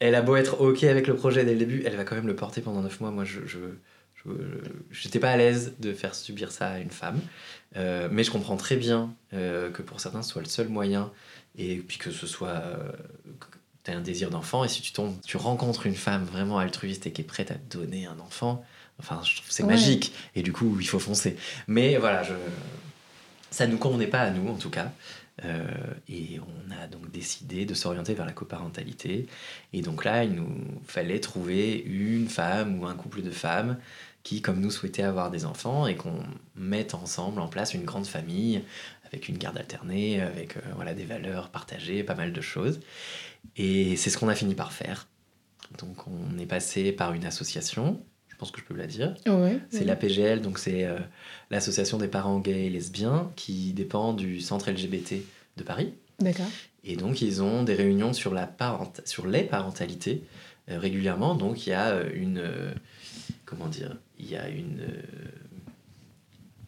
[0.00, 2.26] elle a beau être OK avec le projet dès le début, elle va quand même
[2.26, 3.10] le porter pendant 9 mois.
[3.10, 3.40] Moi, je.
[3.46, 3.58] je
[4.24, 4.30] je-
[4.92, 7.18] J'étais pas à l'aise de faire subir ça à une femme,
[7.76, 11.10] Euh, mais je comprends très bien euh, que pour certains ce soit le seul moyen,
[11.56, 12.92] et puis que ce soit euh,
[13.84, 17.06] tu as un désir d'enfant, et si tu tombes, tu rencontres une femme vraiment altruiste
[17.06, 18.64] et qui est prête à te donner un enfant,
[19.00, 19.70] enfin, je trouve que c'est Ouais.
[19.74, 21.36] magique, et du coup, il faut foncer.
[21.66, 22.32] Mais voilà, je...
[23.50, 24.92] ça ne nous convenait pas à nous, en tout cas.
[25.44, 25.64] Euh,
[26.08, 29.26] et on a donc décidé de s'orienter vers la coparentalité.
[29.72, 33.78] Et donc là, il nous fallait trouver une femme ou un couple de femmes
[34.22, 36.22] qui, comme nous, souhaitaient avoir des enfants et qu'on
[36.54, 38.62] mette ensemble en place une grande famille
[39.12, 42.80] avec une garde alternée, avec voilà, des valeurs partagées, pas mal de choses.
[43.56, 45.08] Et c'est ce qu'on a fini par faire.
[45.78, 49.14] Donc on est passé par une association, je pense que je peux la dire.
[49.70, 50.86] c'est la l'APGL, donc c'est
[51.50, 55.16] l'association des parents gays et lesbiens qui dépend du centre LGBT
[55.56, 55.92] de Paris.
[56.18, 56.48] D'accord.
[56.84, 58.50] Et donc, ils ont des réunions sur, la
[59.04, 60.22] sur les parentalités
[60.70, 61.34] euh, régulièrement.
[61.34, 62.38] Donc, il y a euh, une.
[62.38, 62.72] Euh,
[63.44, 64.80] comment dire Il y a une.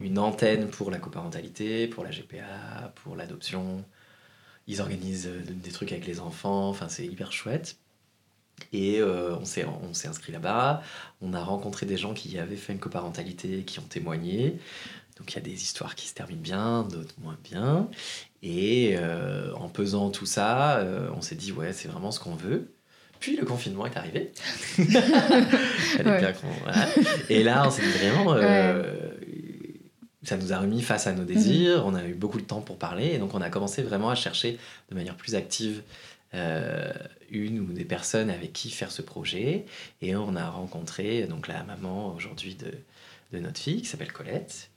[0.04, 3.84] Une antenne pour la coparentalité, pour la GPA, pour l'adoption.
[4.66, 6.68] Ils organisent des trucs avec les enfants.
[6.68, 7.76] Enfin, c'est hyper chouette.
[8.72, 9.66] Et on s'est
[10.06, 10.82] inscrit là-bas.
[11.20, 14.58] On a rencontré des gens qui avaient fait une coparentalité, qui ont témoigné.
[15.18, 17.88] Donc il y a des histoires qui se terminent bien, d'autres moins bien.
[18.42, 22.34] Et euh, en pesant tout ça, euh, on s'est dit, ouais, c'est vraiment ce qu'on
[22.34, 22.72] veut.
[23.20, 24.32] Puis le confinement est arrivé.
[27.30, 29.12] Et là, on s'est dit vraiment, euh,
[30.24, 31.86] ça nous a remis face à nos désirs.
[31.86, 31.92] Mhm.
[31.92, 33.12] On a eu beaucoup de temps pour parler.
[33.14, 34.58] Et donc, on a commencé vraiment à chercher
[34.90, 35.82] de manière plus active
[37.30, 39.66] une ou des personnes avec qui faire ce projet.
[40.02, 42.72] Et on a rencontré donc la maman aujourd'hui de,
[43.32, 44.68] de notre fille qui s'appelle Colette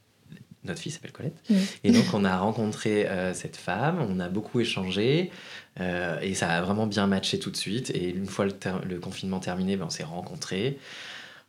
[0.68, 1.42] notre fille s'appelle Colette.
[1.84, 5.32] Et donc, on a rencontré euh, cette femme, on a beaucoup échangé,
[5.80, 7.90] euh, et ça a vraiment bien matché tout de suite.
[7.92, 10.78] Et une fois le, confinement terminé, ben, on s'est rencontrés,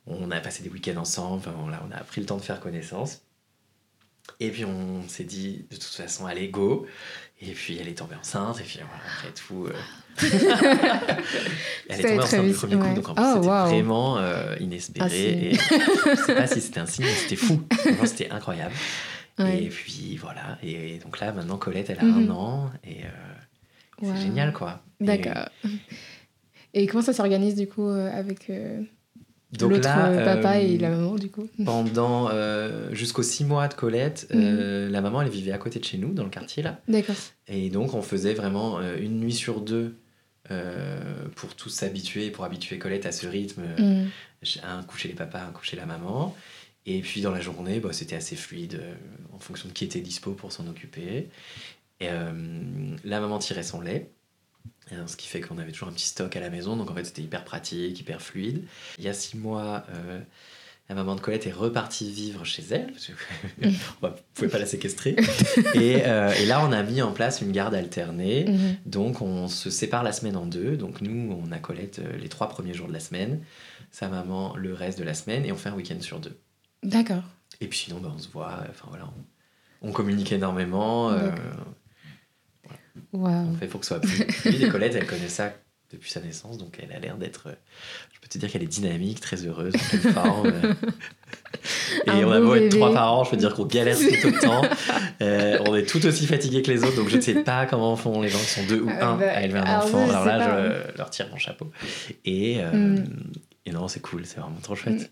[0.06, 3.22] on a passé des week-ends ensemble, on a pris le temps de faire connaissance.
[4.40, 6.86] Et puis, on s'est dit, de toute façon, allez, go.
[7.40, 9.66] Et puis, elle est tombée enceinte, et puis, après tout.
[9.66, 9.72] Euh,
[11.88, 14.18] elle est tombée enceinte du premier coup, donc en plus, oh, c'était vraiment
[14.58, 15.50] inespéré.
[15.50, 17.62] Et je sais pas si c'était un signe, mais c'était fou.
[18.04, 18.74] c'était incroyable.
[19.46, 20.58] Et puis voilà.
[20.62, 22.30] Et, donc là, maintenant, Colette, elle a un mhm.
[22.30, 22.70] an.
[22.84, 24.82] Et euh, c'est génial, quoi.
[25.00, 25.48] D'accord.
[26.74, 26.86] Et...
[26.86, 28.50] comment ça s'organise, du coup, euh, avec
[29.62, 32.30] euh, l'autre papa et la maman, du coup Pendant
[32.92, 34.88] jusqu'aux six mois de Colette, mhm.
[34.90, 36.80] la maman, elle vivait à côté de chez nous, dans le quartier, là.
[36.88, 37.16] D'accord.
[37.46, 39.94] Et donc, on faisait vraiment une nuit sur deux.
[41.36, 44.08] pour tous s'habituer, pour habituer Colette à ce rythme, mhm.
[44.64, 46.34] un coucher les papas, un coucher la maman.
[46.88, 48.94] Et puis dans la journée, bah, c'était assez fluide euh,
[49.34, 51.28] en fonction de qui était dispo pour s'en occuper.
[52.00, 54.10] Et, euh, la maman tirait son lait,
[55.06, 57.04] ce qui fait qu'on avait toujours un petit stock à la maison, donc en fait
[57.04, 58.64] c'était hyper pratique, hyper fluide.
[58.98, 60.20] Il y a six mois, euh,
[60.88, 63.66] la maman de Colette est repartie vivre chez elle, parce qu'on
[64.08, 65.16] ne pouvait pas la séquestrer.
[65.74, 68.76] et, et, là, on a mis en place une garde alternée, mhm.
[68.86, 70.76] donc on se sépare la semaine en deux.
[70.76, 73.42] Donc nous, on a Colette les trois premiers jours de la semaine,
[73.90, 76.36] sa maman le reste de la semaine, et on fait un week-end sur deux.
[76.82, 77.24] D'accord.
[77.60, 79.10] Et puis sinon, bah, on se voit, enfin voilà,
[79.82, 81.10] on, communique énormément.
[81.10, 81.30] Euh,
[83.12, 84.70] On fait pour que ce soit plus fluide.
[84.70, 85.52] Colette, elle connaît ça
[85.90, 87.48] depuis sa naissance, donc elle a l'air d'être.
[87.48, 87.54] Euh,
[88.12, 90.52] je peux te dire qu'elle est dynamique, très heureuse, en forme.
[92.06, 94.62] Et on a beau être trois parents, je peux dire qu'on galère tout autant.
[95.20, 97.96] Euh, on est tout aussi fatigués que les autres, donc je ne sais pas comment
[97.96, 100.08] font les gens qui sont deux ou un bah, à élever un enfant.
[100.08, 101.72] Alors là, je leur tire mon chapeau.
[102.24, 103.04] Et, mm.
[103.66, 104.98] et non, c'est cool, c'est vraiment trop chouette.
[104.98, 105.04] De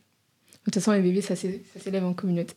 [0.62, 2.55] toute façon, les bébés, ça s'élève en communauté.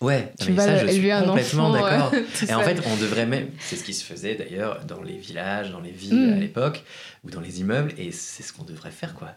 [0.00, 2.12] Ouais, tu vas ça, je suis complètement d'accord.
[2.48, 5.70] et en fait, on devrait même, c'est ce qui se faisait d'ailleurs dans les villages,
[5.70, 6.40] dans les villes à mm.
[6.40, 6.84] l'époque,
[7.24, 9.32] ou dans les immeubles, et c'est ce qu'on devrait faire, quoi.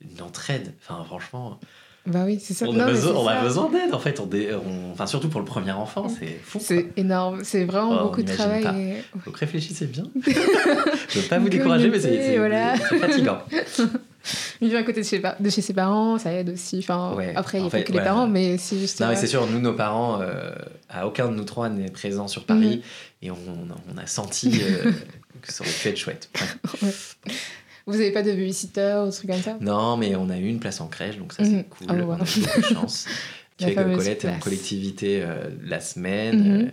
[0.00, 0.74] Une entraide.
[0.80, 1.60] Enfin, franchement.
[2.04, 2.66] Bah oui, c'est ça.
[2.68, 4.20] On a besoin, on a besoin d'aide, en fait.
[4.20, 4.28] On,
[4.92, 6.58] Enfin, surtout pour le premier enfant, c'est fou.
[6.60, 8.64] C'est énorme, c'est vraiment oh, beaucoup de travail.
[8.64, 9.20] Et...
[9.24, 10.04] Donc réfléchissez bien.
[10.26, 12.76] je ne veux pas vous décourager, mais c'est voilà.
[12.76, 13.38] fatigant.
[14.60, 16.78] Vivre à côté de chez, de chez ses parents, ça aide aussi.
[16.78, 19.00] Enfin, après, il n'y a pas que les parents, mais c'est juste.
[19.00, 20.52] Non, mais c'est sûr, nous, nos parents, euh,
[20.88, 22.76] à aucun de nous trois n'est présent sur Paris.
[22.76, 22.82] Mhm.
[23.22, 23.36] Et on,
[23.94, 24.90] on, a senti euh,
[25.40, 26.28] que ça aurait pu être chouette.
[27.86, 29.56] Vous n'avez pas de babysitter ou truc comme ça?
[29.60, 31.64] Non, mais on a eu une place en crèche, donc ça, c'est mhm.
[31.64, 31.86] cool.
[31.90, 33.06] Oh, on a beaucoup de chance.
[33.56, 36.62] qui fait que Colette est en collectivité euh, la semaine.
[36.62, 36.72] Mhm.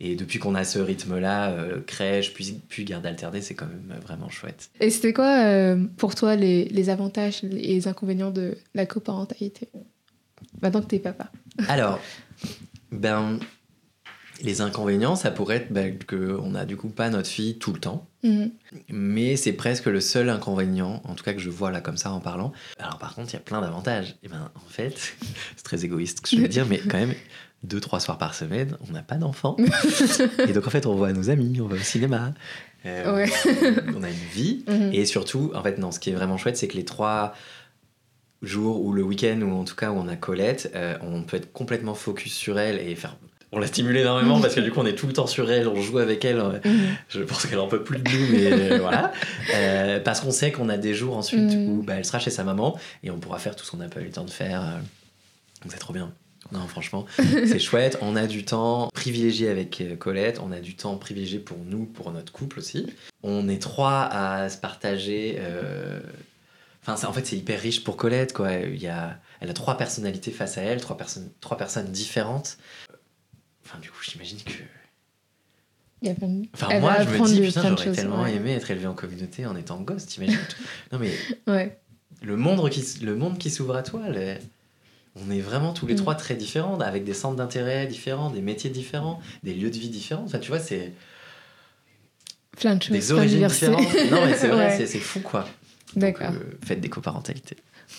[0.00, 3.98] Et depuis qu'on a ce rythme-là, euh, crèche, puis, puis garde alternée, c'est quand même
[4.00, 4.70] vraiment chouette.
[4.78, 9.68] Et c'était quoi euh, pour toi les, les, avantages et les inconvénients de la coparentalité
[10.62, 11.30] Maintenant que t'es papa?
[11.66, 12.00] Alors,
[12.92, 13.38] ben,
[14.40, 17.80] les inconvénients, ça pourrait être ben, qu'on n'a du coup pas notre fille tout le
[17.80, 18.06] temps.
[18.22, 18.50] Mhm.
[18.88, 22.10] Mais c'est presque le seul inconvénient, en tout cas que je vois là comme ça
[22.10, 22.52] en parlant.
[22.78, 24.16] Alors par contre, il y a plein d'avantages.
[24.22, 24.94] Et ben en fait,
[25.56, 27.14] c'est très égoïste ce que je veux dire, mais quand même,
[27.64, 29.56] deux, trois soirs par semaine, on n'a pas d'enfants.
[30.48, 32.34] et donc, en fait, on voit nos amis, on va au cinéma.
[32.86, 33.26] Euh,
[33.96, 34.64] on a une vie.
[34.68, 34.90] Mhm.
[34.92, 37.34] Et surtout, en fait, non, ce qui est vraiment chouette, c'est que les trois
[38.42, 41.38] jours ou le week-end, ou en tout cas où on a Colette, euh, on peut
[41.38, 43.16] être complètement focus sur elle et faire.
[43.52, 45.68] On la stimule énormément parce que du coup, on est tout le temps sur elle,
[45.68, 46.38] on joue avec elle.
[46.38, 46.96] Euh, mhm.
[47.08, 49.12] Je pense qu'elle en peut plus de nous, mais voilà.
[50.04, 51.68] parce qu'on sait qu'on a des jours ensuite mhm.
[51.68, 53.88] où bah, elle sera chez sa maman et on pourra faire tout ce qu'on n'a
[53.88, 54.60] pas eu le temps de faire
[55.62, 56.12] Donc c'est trop bien.
[56.52, 57.98] Non, franchement, c'est chouette.
[58.00, 61.84] On a du temps privilégié avec euh, Colette, on a du temps privilégié pour nous,
[61.84, 62.86] pour notre couple aussi.
[63.22, 65.36] On est trois à se partager.
[65.38, 66.00] euh,
[66.82, 68.52] Enfin, ça- en fait, c'est hyper riche pour Colette, quoi.
[68.52, 69.18] Il y a...
[69.40, 72.56] Elle a trois personnalités face à elle, trois personnes, trois personnes différentes.
[73.68, 74.52] Enfin, du coup, j'imagine que.
[76.00, 78.34] Il y a plein de- Enfin, Elle moi, je me dis, putain, j'aurais tellement ouais.
[78.34, 80.38] aimé être élevé en communauté en étant gosse, t'imagines
[80.92, 81.10] Non, mais
[81.48, 81.76] Ouais.
[82.22, 84.36] le monde qui, le monde qui s'ouvre à toi, le-
[85.16, 85.98] on est vraiment tous les Mm.
[85.98, 89.88] trois très différents, avec des centres d'intérêt différents, des métiers différents, des lieux de vie
[89.88, 90.22] différents.
[90.24, 90.92] Enfin, tu vois, c'est
[92.56, 92.92] Plein de choses.
[92.96, 93.80] des origines différentes.
[94.12, 94.86] Non, mais c'est vrai, Ouais.
[94.86, 95.48] c'est- fou, quoi.
[95.96, 96.30] D'accord.
[96.32, 97.56] euh, faites des coparentalités.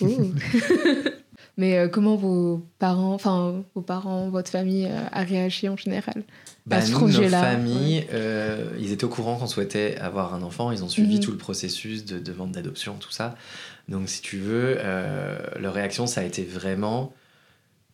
[1.60, 6.24] Mais euh, comment vos parents, enfin vos parents, votre famille euh, a réagi en général
[6.64, 10.40] Bah, À ce nous, nos familles, euh, ils étaient au courant qu'on souhaitait avoir un
[10.40, 10.72] enfant.
[10.72, 11.20] Ils ont suivi Mhm.
[11.20, 13.34] tout le processus de demande d'adoption, tout ça.
[13.88, 17.12] Donc, si tu veux, euh, leur réaction, ça a été vraiment.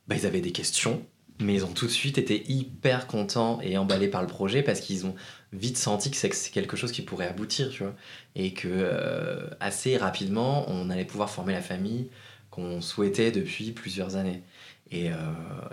[0.07, 1.03] Bah, ils avaient des questions,
[1.41, 4.79] mais ils ont tout de suite été hyper contents et emballés par le projet parce
[4.79, 5.17] qu'ils ont
[5.53, 7.95] vite senti que c'est que c'est quelque chose qui pourrait aboutir, tu vois.
[8.37, 12.11] Et que euh, assez rapidement, on allait pouvoir former la famille
[12.57, 14.43] qu'on souhaitait depuis plusieurs années.
[14.91, 15.15] Et, euh,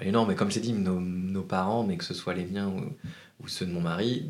[0.01, 2.67] et non, mais comme t'ai dit, nos, nos parents, mais que ce soit les miens
[2.67, 2.81] ou,
[3.43, 4.29] ou ceux de mon mari,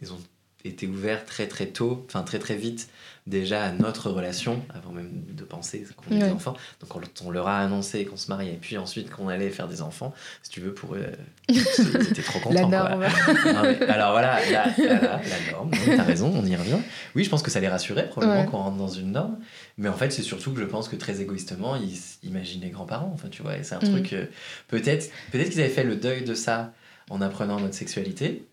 [0.00, 0.18] ils ont
[0.64, 2.88] été ouverts très très tôt, enfin très très vite
[3.28, 6.20] déjà à notre relation, avant même de penser qu'on Ouais.
[6.24, 6.56] des enfants.
[6.80, 9.68] Donc on, on leur a annoncé qu'on se mariait, et puis ensuite qu'on allait faire
[9.68, 10.12] des enfants.
[10.42, 11.06] Si tu veux, pour eux,
[11.48, 12.70] ils étaient trop La contents.
[12.70, 12.88] quoi.
[12.88, 13.04] norme.
[13.46, 16.78] Non, mais alors voilà, la, la, la norme, t'as raison, on y revient.
[17.14, 18.46] Oui, je pense que ça les rassurait probablement Ouais.
[18.46, 19.36] qu'on rentre dans une norme.
[19.78, 23.10] Mais en fait, c'est surtout que je pense que très égoïstement, ils s- imaginaient grands-parents.
[23.14, 23.92] Enfin, tu vois, et c'est un Mm.
[23.92, 24.12] truc.
[24.14, 24.26] euh,
[24.68, 26.72] peut-être peut-être qu'ils avaient fait le deuil de ça
[27.10, 28.44] en apprenant notre sexualité.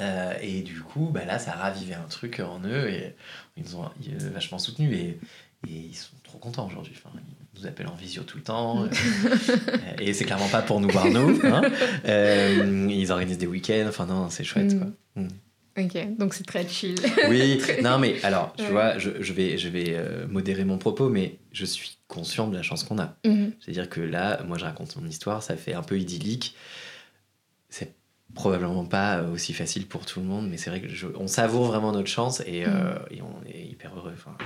[0.00, 3.14] Euh, et du coup, bah là, ça a ravivé un truc en eux et
[3.56, 5.18] ils nous ont euh, vachement soutenus et,
[5.68, 6.92] et ils sont trop contents aujourd'hui.
[6.96, 7.10] Enfin,
[7.56, 8.84] ils nous appellent en visio tout le temps.
[8.84, 8.88] euh,
[10.00, 11.40] et c'est clairement pas pour nous voir nous.
[11.44, 11.62] hein.
[12.06, 13.86] Euh, ils organisent des week-ends.
[13.88, 14.72] Enfin, non, c'est chouette.
[14.74, 14.78] Mm.
[14.78, 14.88] Quoi.
[15.22, 15.28] Mm.
[15.78, 16.96] Ok, donc c'est très chill.
[17.28, 18.70] Oui, non, mais alors, tu Ouais.
[18.70, 19.96] vois, je, je vais, je vais
[20.28, 23.16] modérer mon propos, mais je suis conscient de la chance qu'on a.
[23.24, 26.56] C'est-à-dire que là, moi, je raconte mon histoire, ça fait un peu idyllique.
[27.68, 27.94] C'est
[28.34, 31.66] probablement pas aussi facile pour tout le monde, mais c'est vrai que je- on savoure
[31.66, 32.68] vraiment notre chance et, Mm.
[32.68, 34.12] euh, et on est hyper heureux.
[34.14, 34.36] Enfin,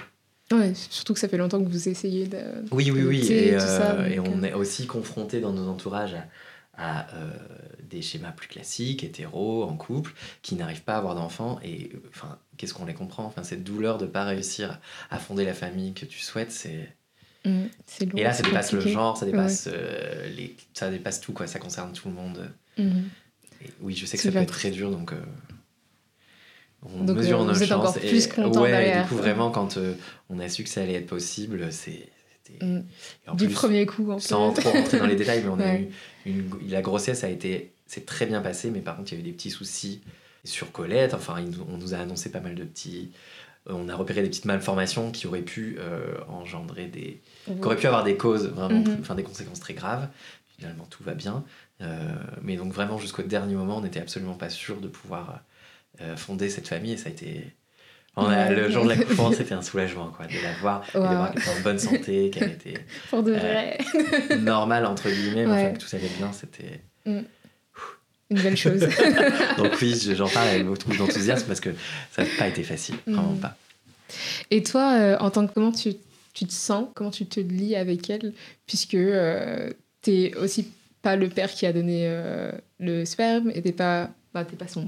[0.50, 2.38] Ouais, surtout que ça fait longtemps que vous essayez de.
[2.72, 3.32] oui, oui, oui.
[3.32, 4.46] Et, ça, euh, et donc, on euh.
[4.48, 7.30] est aussi confronté dans nos entourages à, à, euh,
[7.88, 11.58] des schémas plus classiques, hétéros, en couple, qui n'arrivent pas à avoir d'enfants.
[11.62, 13.24] Et euh, enfin, qu'est-ce qu'on les comprend?
[13.24, 14.78] Enfin, cette douleur de pas réussir
[15.10, 16.94] à fonder la famille que tu souhaites, c'est.
[17.44, 20.54] Lourd, Et là, ça dépasse le genre, ça dépasse, euh, les...
[20.74, 21.46] ça dépasse tout, quoi.
[21.46, 22.50] Ça concerne tout le monde.
[22.78, 23.04] Mhm.
[23.64, 25.12] Et oui, je sais que ça peut être très dur, donc.
[25.12, 25.16] euh,
[26.82, 27.98] on Donc, mesure euh, nos chances.
[27.98, 29.02] plus content ouais, et derrière.
[29.04, 29.94] du coup, vraiment, quand euh,
[30.30, 32.08] on a su que ça allait être possible, c'est.
[33.28, 35.64] en Du plus, premier coup, en sans trop rentrer dans les détails, mais on a
[35.64, 35.88] Ouais.
[36.26, 39.18] eu une, la grossesse a été, c'est très bien passé, mais par contre il y
[39.18, 40.02] a eu des petits soucis
[40.44, 41.14] sur Colette.
[41.14, 43.12] Enfin, il on nous a annoncé pas mal de petits,
[43.66, 47.86] on a repéré des petites malformations qui auraient pu euh, engendrer des, qui auraient pu
[47.86, 48.98] avoir des causes vraiment, Mhm.
[49.00, 50.08] enfin des conséquences très graves.
[50.62, 51.42] Finalement, tout va bien,
[51.80, 55.40] Euh, mais donc vraiment jusqu'au dernier moment, on n'était absolument pas sûr de pouvoir
[56.00, 57.52] euh, fonder cette famille, et ça a été
[58.14, 58.54] on a- Ouais.
[58.54, 61.50] Le jour de l'accouchement, c'était un soulagement quoi, de la voir, de voir qu'elle était
[61.50, 62.74] en bonne santé, qu'elle était
[63.10, 63.78] Pour de Euh, vrai.
[64.38, 65.72] normal entre guillemets, mais enfin, Ouais.
[65.72, 66.80] que tout allait bien, c'était.
[67.06, 67.24] Une
[68.40, 68.80] belle chose.
[69.58, 71.70] Donc oui, je- j'en parle avec beaucoup d'enthousiasme parce que
[72.12, 73.40] ça n'a pas été facile, vraiment Mm.
[73.40, 73.56] pas.
[74.52, 75.94] Et toi, euh, en tant que comment tu,
[76.32, 78.32] tu te sens, comment tu te lis avec elle,
[78.66, 79.68] puisque euh,
[80.02, 80.68] t'es aussi
[81.00, 84.68] pas le père qui a donné euh, le sperme et t'es pas, bah, t'es pas
[84.68, 84.86] son,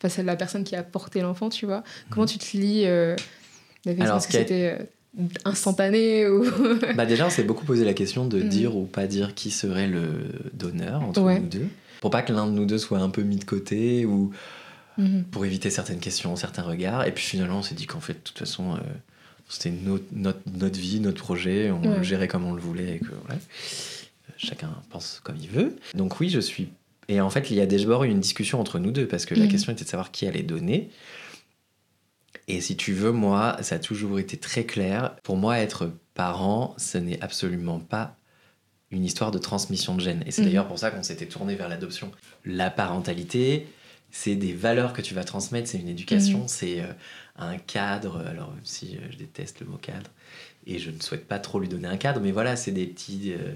[0.00, 1.82] pas celle la personne qui a porté l'enfant, tu vois.
[2.10, 3.16] Comment tu te lis euh,
[3.86, 6.44] ce que c'était euh, instantané ou
[6.96, 8.48] Bah déjà, on s'est beaucoup posé la question de Mm.
[8.48, 10.10] dire ou pas dire qui serait le
[10.52, 11.40] donneur entre Ouais.
[11.40, 11.68] nous deux,
[12.00, 14.30] pour pas que l'un de nous deux soit un peu mis de côté ou
[14.98, 15.24] Mhm.
[15.30, 17.06] pour éviter certaines questions, certains regards.
[17.06, 18.78] Et puis finalement, on s'est dit qu'en fait, de toute façon, euh,
[19.48, 21.96] c'était notre, notre, notre vie, notre projet, on Ouais.
[21.98, 23.38] le gérait comme on le voulait et que voilà,
[24.36, 25.76] chacun pense comme il veut.
[25.94, 26.68] Donc oui, je suis.
[27.08, 29.34] Et en fait, il y a d'abord eu une discussion entre nous deux parce que
[29.34, 29.50] la Mhm.
[29.50, 30.90] question était de savoir qui allait donner.
[32.48, 35.16] Et si tu veux, moi, ça a toujours été très clair.
[35.22, 38.16] Pour moi, être parent, ce n'est absolument pas
[38.90, 40.22] une histoire de transmission de gènes.
[40.26, 40.48] Et c'est Mhm.
[40.48, 42.12] d'ailleurs pour ça qu'on s'était tourné vers l'adoption.
[42.44, 43.66] La parentalité,
[44.12, 46.48] c'est des valeurs que tu vas transmettre, c'est une éducation, Mhm.
[46.48, 46.86] c'est euh,
[47.36, 48.24] un cadre.
[48.26, 50.10] Alors, même si euh, je déteste le mot cadre,
[50.66, 53.32] et je ne souhaite pas trop lui donner un cadre, mais voilà, c'est des petits.
[53.32, 53.54] euh,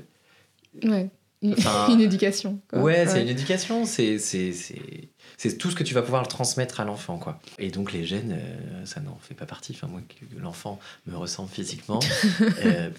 [0.84, 1.10] Ouais.
[1.42, 2.60] Une, Enfin, une éducation.
[2.68, 2.80] quoi.
[2.80, 6.84] Ouais, c'est une éducation, c'est c'est- tout ce que tu vas pouvoir le transmettre à
[6.84, 7.40] l'enfant, quoi.
[7.58, 9.72] Et donc les gènes, euh, ça n'en fait pas partie.
[9.74, 12.00] Enfin moi, que l'enfant me ressemble physiquement,
[12.64, 12.90] euh,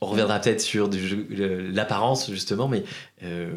[0.00, 0.88] on reviendra peut-être sur
[1.28, 2.82] l'apparence justement, mais
[3.22, 3.50] euh,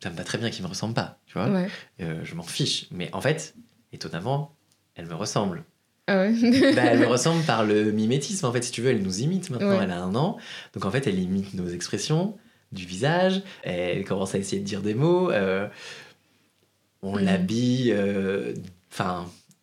[0.00, 1.48] ça me va très bien qu'il me ressemble pas, tu vois.
[1.50, 1.68] Ouais.
[2.00, 2.86] Euh, je m'en fiche.
[2.92, 3.54] Mais en fait,
[3.92, 4.54] étonnamment,
[4.94, 5.64] elle me ressemble.
[6.06, 6.32] Ah ouais.
[6.74, 8.46] Bah, elle me ressemble par le mimétisme.
[8.46, 9.70] En fait, si tu veux, elle nous imite maintenant.
[9.76, 9.80] Ouais.
[9.82, 10.36] Elle a un an.
[10.74, 12.36] Donc en fait, elle imite nos expressions
[12.72, 13.42] du visage.
[13.62, 15.30] Elle commence à essayer de dire des mots.
[15.30, 15.66] euh,
[17.02, 17.24] on Mhm.
[17.24, 18.52] l'habille euh,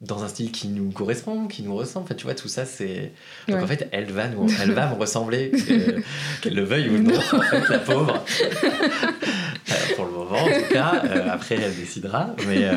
[0.02, 2.06] dans un style qui nous correspond, qui nous ressemble.
[2.06, 3.12] Enfin, tu vois, tout ça, c'est.
[3.48, 3.64] Donc Ouais.
[3.64, 6.00] en fait, elle va, nous, elle va me ressembler, euh,
[6.42, 8.24] qu'elle le veuille ou non, en fait, la pauvre.
[9.96, 11.02] Pour le moment, en tout cas.
[11.32, 12.36] Après, elle décidera.
[12.48, 12.68] Mais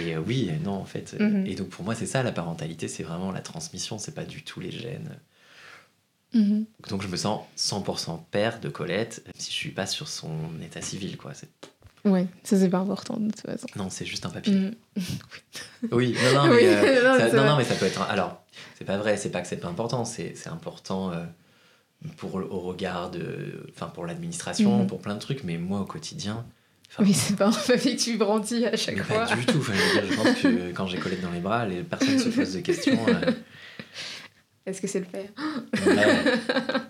[0.00, 1.14] et oui, non, en fait.
[1.18, 1.46] Mhm.
[1.46, 4.42] Et donc, pour moi, c'est ça, la parentalité, c'est vraiment la transmission, c'est pas du
[4.42, 5.10] tout les gènes.
[6.36, 6.66] Mhm.
[6.88, 10.30] Donc, je me sens 100% père de Colette, même si je suis pas sur son
[10.64, 11.32] état civil, quoi.
[11.34, 11.48] C'est-
[12.04, 13.66] Ouais, ça c'est pas important de toute façon.
[13.74, 14.52] Non, c'est juste un papier.
[14.54, 14.74] Mhm.
[15.92, 17.50] Oui, non, non, mais, Oui, euh, non, ça, c'est non, vrai.
[17.50, 18.00] non, mais ça peut être.
[18.02, 18.42] un- Alors,
[18.78, 21.24] c'est pas vrai, c'est pas que c'est pas important, c'est c'est important euh,
[22.16, 23.66] pour, au regard de.
[23.74, 24.86] Enfin, pour l'administration, Mhm.
[24.86, 26.44] pour plein de trucs, mais moi, au quotidien.
[27.00, 29.24] Oui, c'est pas un papier que tu brandis à chaque mais fois.
[29.26, 29.58] pas du tout.
[29.58, 32.18] Enfin, je, veux dire, je pense que quand j'ai Colette dans les bras, les personnes
[32.18, 32.98] se posent de questions.
[33.08, 33.32] euh,
[34.66, 35.28] Est-ce que c'est le père
[35.86, 36.82] ouais,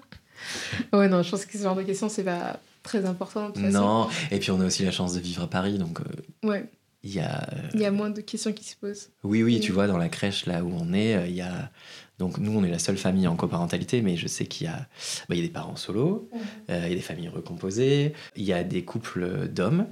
[0.98, 3.62] Ouais, non, je pense que ce genre de questions, c'est pas très important de toute
[3.64, 3.78] façon.
[3.80, 6.70] non, et puis on a aussi la chance de vivre à Paris, donc euh, Ouais,
[7.02, 7.42] il y a.
[7.52, 9.10] euh, il y a moins de questions qui se posent.
[9.24, 9.74] Oui, oui, tu Mm.
[9.74, 11.70] vois, dans la crèche, là où on est, euh, il y a.
[12.18, 14.86] Donc, nous, on est la seule famille en coparentalité, mais je sais qu'il y a,
[15.28, 16.30] bah, il y a des parents solos,
[16.70, 19.86] euh, il y a des familles recomposées, il y a des couples d'hommes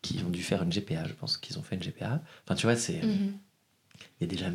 [0.00, 2.22] qui ont dû faire une GPA, je pense qu'ils ont fait une GPA.
[2.44, 3.02] Enfin, tu vois, c'est.
[3.02, 3.32] Mhm.
[4.20, 4.46] Il y a déjà.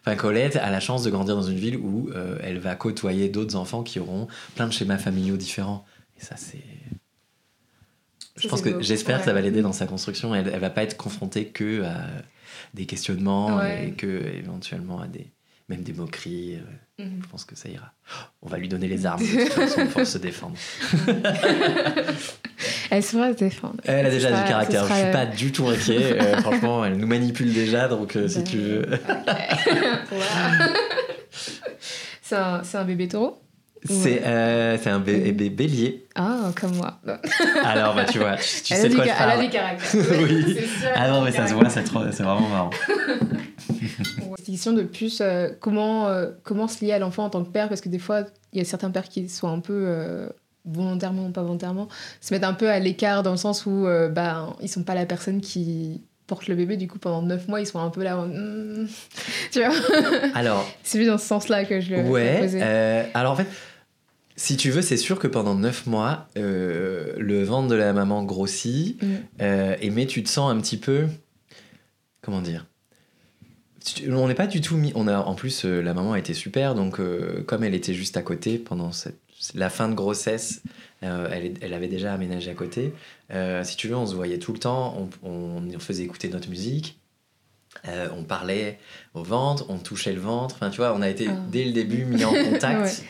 [0.00, 3.28] Enfin, Colette a la chance de grandir dans une ville où euh, elle va côtoyer
[3.28, 5.84] d'autres enfants qui auront plein de schémas familiaux différents.
[6.20, 6.62] Et ça, c'est.
[8.36, 10.34] Je pense que j'espère que ça va l'aider dans sa construction.
[10.34, 12.06] Elle, elle va pas être confrontée que à
[12.74, 13.88] des questionnements Ouais.
[13.88, 15.26] et que éventuellement à des
[15.68, 16.58] même des moqueries.
[17.02, 17.20] Mhm.
[17.22, 17.92] Je pense que ça ira.
[18.42, 20.54] On va lui donner les armes de toute façon pour se défendre.
[22.90, 23.76] Elle saura se défendre.
[23.84, 24.82] Elle a déjà sera- du caractère.
[24.84, 26.18] Je sera- suis pas du tout inquiet.
[26.22, 27.88] Euh, franchement, elle nous manipule déjà.
[27.88, 28.86] Donc euh, si Ben, tu veux.
[32.22, 32.36] C'est
[32.78, 33.42] un, bébé taureau
[33.84, 36.06] C'est euh, c'est un bé- bé- bélier.
[36.14, 36.98] Ah, comme moi.
[37.64, 39.44] Alors, bah, tu vois, tu, tu sais de quoi je ca- elle a parle.
[39.44, 40.04] du caractère.
[40.22, 40.54] Oui.
[40.54, 42.70] Sûr, Ah non, mais ça se voit, c'est trop- c'est vraiment marrant.
[44.52, 47.70] Question de plus, euh, comment, euh, comment se lier à l'enfant en tant que père
[47.70, 50.28] Parce que des fois, il y a certains pères qui sont un peu, euh,
[50.66, 51.88] volontairement ou pas volontairement,
[52.20, 55.06] se mettent un peu à l'écart dans le sens où bah, ils sont pas la
[55.06, 56.76] personne qui porte le bébé.
[56.76, 58.18] Du coup, pendant 9 mois, ils sont un peu là.
[58.18, 58.86] en, Hmm.
[59.52, 59.74] tu vois
[60.34, 63.10] Alors, C'est plus dans ce sens-là que je le ouais.
[63.14, 63.48] alors, en fait,
[64.36, 69.02] si tu veux, c'est sûr que pendant 9 mois, le ventre de la maman grossit.
[69.02, 69.46] Mm.
[69.80, 71.06] et mais tu te sens un petit peu.
[72.20, 72.66] Comment dire
[74.08, 74.92] On n'est pas du tout mis.
[74.94, 78.16] On a, en plus, euh, la maman était super, donc euh, comme elle était juste
[78.16, 79.18] à côté pendant cette-
[79.54, 80.62] la fin de grossesse,
[81.02, 82.92] euh, elle, elle avait déjà aménagé à côté.
[83.64, 87.00] Si tu veux, on se voyait tout le temps, on, on faisait écouter notre musique,
[88.14, 88.78] on parlait
[89.14, 90.54] au ventre, on touchait le ventre.
[90.56, 91.36] Enfin, tu vois, on a été Ah.
[91.50, 93.04] dès le début mis en contact Ouais.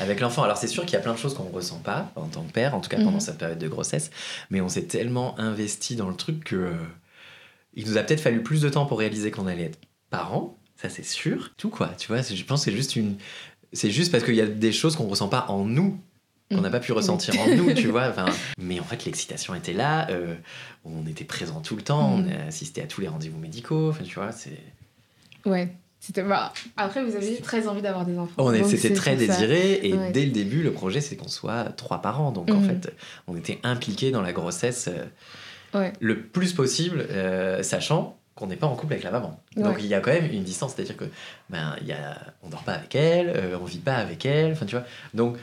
[0.00, 0.42] avec l'enfant.
[0.42, 2.42] Alors, c'est sûr qu'il y a plein de choses qu'on ne ressent pas en tant
[2.42, 3.20] que père, en tout cas pendant Mhm.
[3.20, 4.10] cette période de grossesse,
[4.50, 6.72] mais on s'est tellement investi dans le truc que
[7.74, 9.78] il nous a peut-être fallu plus de temps pour réaliser qu'on allait être
[10.10, 11.50] parents, ça c'est sûr.
[11.56, 13.16] Tout quoi, tu vois, je pense que c'est juste une.
[13.72, 15.98] C'est juste parce qu'il y a des choses qu'on ressent pas en nous
[16.50, 18.08] qu'on n'a pas pu ressentir en nous, tu vois.
[18.08, 18.24] Enfin,
[18.58, 20.08] mais en fait, l'excitation était là.
[20.10, 20.34] euh,
[20.86, 22.14] on était présent tout le temps.
[22.14, 23.90] On a assisté à tous les rendez-vous médicaux.
[23.90, 24.58] Enfin, tu vois, c'est.
[25.44, 25.68] Ouais.
[26.00, 26.22] C'était...
[26.22, 28.32] bah, après, vous avez très envie d'avoir des enfants.
[28.38, 29.26] On est, Donc, c'était très ça.
[29.26, 30.12] désiré et Ouais.
[30.12, 32.32] dès le début, le projet, c'est qu'on soit trois parents.
[32.32, 32.66] Donc en Mhm.
[32.68, 32.94] fait,
[33.26, 35.04] on était impliqués dans la grossesse euh,
[35.78, 35.92] Ouais.
[36.00, 39.40] le plus possible, euh, sachant qu'on n'est pas en couple avec la maman.
[39.56, 41.06] Donc il y a quand même une distance, c'est-à-dire que
[41.50, 44.52] ben il y a, on dort pas avec elle, euh, on vit pas avec elle.
[44.52, 44.84] Enfin tu vois.
[45.12, 45.36] Donc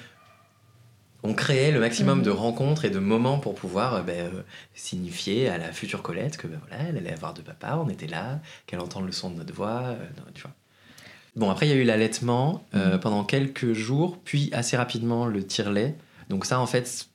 [1.23, 2.23] on créait le maximum Mhm.
[2.25, 4.41] de rencontres et de moments pour pouvoir euh, ben, euh,
[4.75, 8.07] signifier à la future Colette que ben, voilà, elle allait avoir de papa, on était
[8.07, 9.95] là, qu'elle entende le son de notre voix,
[10.33, 10.51] tu vois.
[11.35, 12.99] Bon, après, il y a eu l'allaitement Mhm.
[12.99, 15.95] pendant quelques jours, puis assez rapidement le tire-lait.
[16.29, 17.07] Donc, ça, en fait,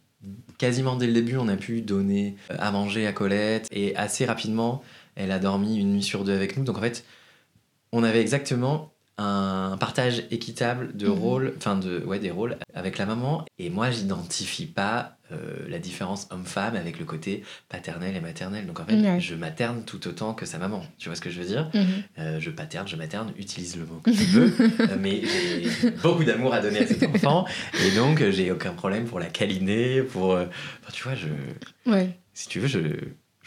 [0.59, 3.66] quasiment dès le début, on a pu donner à manger à Colette.
[3.70, 4.82] Et assez rapidement,
[5.16, 6.64] elle a dormi une nuit sur deux avec nous.
[6.64, 7.04] Donc, en fait,
[7.92, 8.92] on avait exactement
[9.22, 11.12] un partage équitable de Mhm.
[11.18, 13.44] rôles, enfin, de, ouais, des rôles avec la maman.
[13.58, 18.66] Et moi, j'identifie pas euh, la différence homme-femme avec le côté paternel et maternel.
[18.66, 20.82] Donc, en fait, je materne tout autant que sa maman.
[20.98, 21.70] Tu vois ce que je veux dire?
[21.74, 21.84] Mhm.
[22.18, 26.24] euh, je paterne, je materne, utilise le mot que tu veux, euh, mais j'ai beaucoup
[26.24, 27.46] d'amour à donner à cet enfant,
[27.84, 30.32] et donc j'ai aucun problème pour la câliner, pour...
[30.32, 30.46] euh,
[30.82, 31.28] enfin, tu vois, je,
[31.90, 32.18] Ouais.
[32.32, 32.78] si tu veux, je,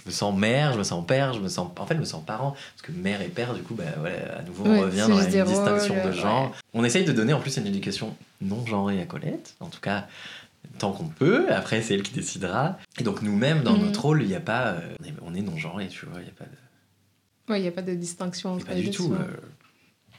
[0.04, 1.70] je me sens mère, je me sens père, je me sens...
[1.80, 4.38] En fait, je me sens parent, parce que mère et père, du coup, bah, voilà,
[4.40, 6.54] à nouveau, Ouais, on revient dans la distinction de genre.
[6.74, 10.08] On essaye de donner en plus une éducation non genrée à Colette, en tout cas
[10.80, 11.52] tant qu'on peut.
[11.54, 12.78] Après, c'est elle qui décidera.
[13.00, 13.82] Et donc, nous-mêmes, dans Mhm.
[13.86, 14.68] notre rôle, il n'y a pas.
[14.70, 16.20] euh, on est, on est non-genré, tu vois.
[16.20, 17.52] Il n'y a pas de.
[17.52, 19.14] Ouais, il n'y a pas de distinction entre pas les du deux, tout.
[19.14, 19.28] euh,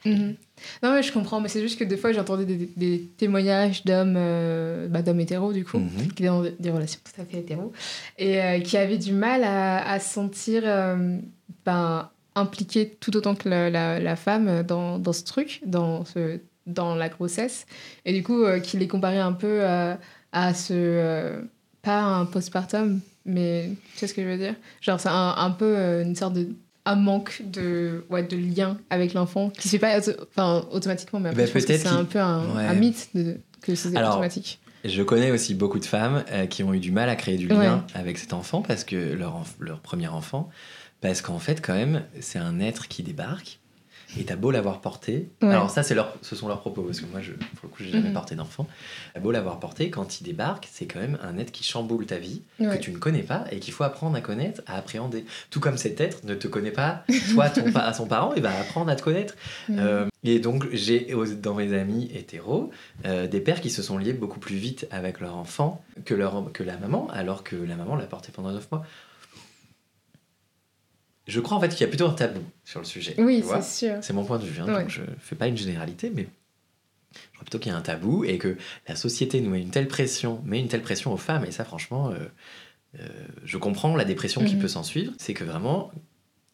[0.05, 0.37] Mhm.
[0.83, 4.15] Non, mais je comprends, mais c'est juste que des fois, j'entendais des, des témoignages d'hommes
[4.17, 5.89] euh, bah, d'hommes hétéros, du coup, mhm.
[6.09, 7.73] qui étaient dans des relations tout à fait hétéros,
[8.19, 11.19] et euh, qui avaient du mal à, à se sentir euh,
[11.65, 16.39] ben, impliqués tout autant que la, la- la femme dans, dans ce truc, dans, ce,
[16.67, 17.67] dans la grossesse,
[18.05, 19.99] et du coup, qui les comparaient un peu à,
[20.33, 21.41] à ce.
[21.83, 24.55] pas un postpartum, mais tu sais ce que je veux dire?
[24.81, 26.49] Genre, c'est un, un peu une sorte de.
[26.87, 31.19] Un manque de, ouais, de lien avec l'enfant qui se fait pas auto- enfin, automatiquement,
[31.21, 32.67] mais après, Bah, je pense que peut-être c'est un peu un, Ouais.
[32.67, 34.61] un mythe de, que c'est automatique.
[34.85, 37.49] Je connais aussi beaucoup de femmes euh, qui ont eu du mal à créer du
[37.51, 37.65] Ouais.
[37.65, 40.51] lien avec cet enfant parce que leur, enf- leur premier enfant,
[41.01, 43.61] parce qu'en fait, quand même, c'est un être qui débarque
[44.19, 45.29] et t'as beau l'avoir porté.
[45.43, 45.49] Ouais.
[45.49, 47.83] Alors, ça, c'est leur, ce sont leurs propos parce que moi, je, pour le coup,
[47.83, 48.15] j'ai jamais Mhm.
[48.15, 48.67] porté d'enfant.
[49.15, 52.19] T'as beau l'avoir porté, quand il débarque, c'est quand même un être qui chamboule ta
[52.19, 52.77] vie, Ouais.
[52.79, 55.25] que tu ne connais pas et qu'il faut apprendre à connaître, à appréhender.
[55.51, 58.51] Tout comme cet être ne te connaît pas, toi, ton, à son parent, il va
[58.59, 59.35] apprendre à te connaître.
[59.71, 62.71] Euh, et donc, j'ai dans mes amis hétéros
[63.05, 66.51] euh, des pères qui se sont liés beaucoup plus vite avec leur enfant que, leur,
[66.53, 68.85] que la maman, alors que la maman l'a porté pendant 9 mois.
[71.27, 73.15] Je crois en fait qu'il y a plutôt un tabou sur le sujet.
[73.19, 73.97] oui, c'est sûr.
[74.03, 74.81] C'est mon point de vue, hein, Ouais.
[74.83, 76.29] donc je fais pas une généralité, mais
[77.15, 78.57] je crois plutôt qu'il y a un tabou et que
[78.89, 81.65] la société nous met une telle pression, met une telle pression aux femmes, et ça
[81.65, 82.19] franchement, euh,
[83.01, 83.09] euh,
[83.45, 84.61] je comprends la dépression qui Mhm.
[84.63, 85.91] peut s'en suivre, c'est que vraiment,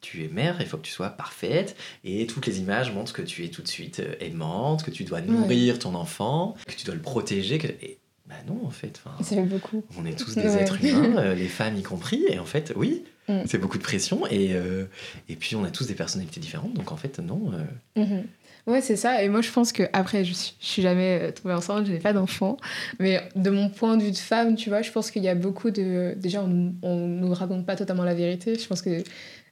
[0.00, 3.22] tu es mère, il faut que tu sois parfaite, et toutes les images montrent que
[3.22, 6.84] tu es tout de suite euh, aimante, que tu dois nourrir ton enfant, que tu
[6.86, 7.66] dois le protéger, que...
[7.66, 9.82] et bah non en fait, Ça fait beaucoup.
[9.98, 10.60] on est tous des Ouais.
[10.62, 13.42] êtres humains, les femmes y compris, et en fait, oui, Mm.
[13.46, 14.84] c'est beaucoup de pression, et, euh,
[15.28, 17.52] et puis on a tous des personnalités différentes, donc en fait, non.
[17.96, 18.24] euh, Mhm.
[18.66, 19.22] Ouais, c'est ça.
[19.22, 21.92] Et moi, je pense que après, je suis, je suis jamais euh, tombée enceinte, je
[21.92, 22.58] n'ai pas d'enfant.
[22.98, 25.34] Mais de mon point de vue de femme, tu vois, je pense qu'il y a
[25.34, 26.12] beaucoup de.
[26.18, 28.58] Déjà, on, on nous raconte pas totalement la vérité.
[28.58, 29.02] Je pense que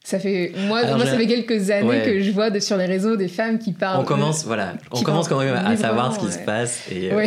[0.03, 0.53] ça fait.
[0.67, 2.03] Moi, Alors, moi ça fait quelques années Ouais.
[2.05, 3.99] que je vois de- sur les réseaux des femmes qui parlent.
[3.99, 7.25] on commence, voilà, on commence quand même à savoir ce qui se passe, et, euh,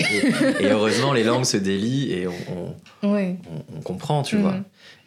[0.61, 3.37] et, et heureusement, les langues se délient, et on, on, Ouais.
[3.51, 4.55] on- on comprend, tu vois.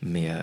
[0.03, 0.33] Mais euh,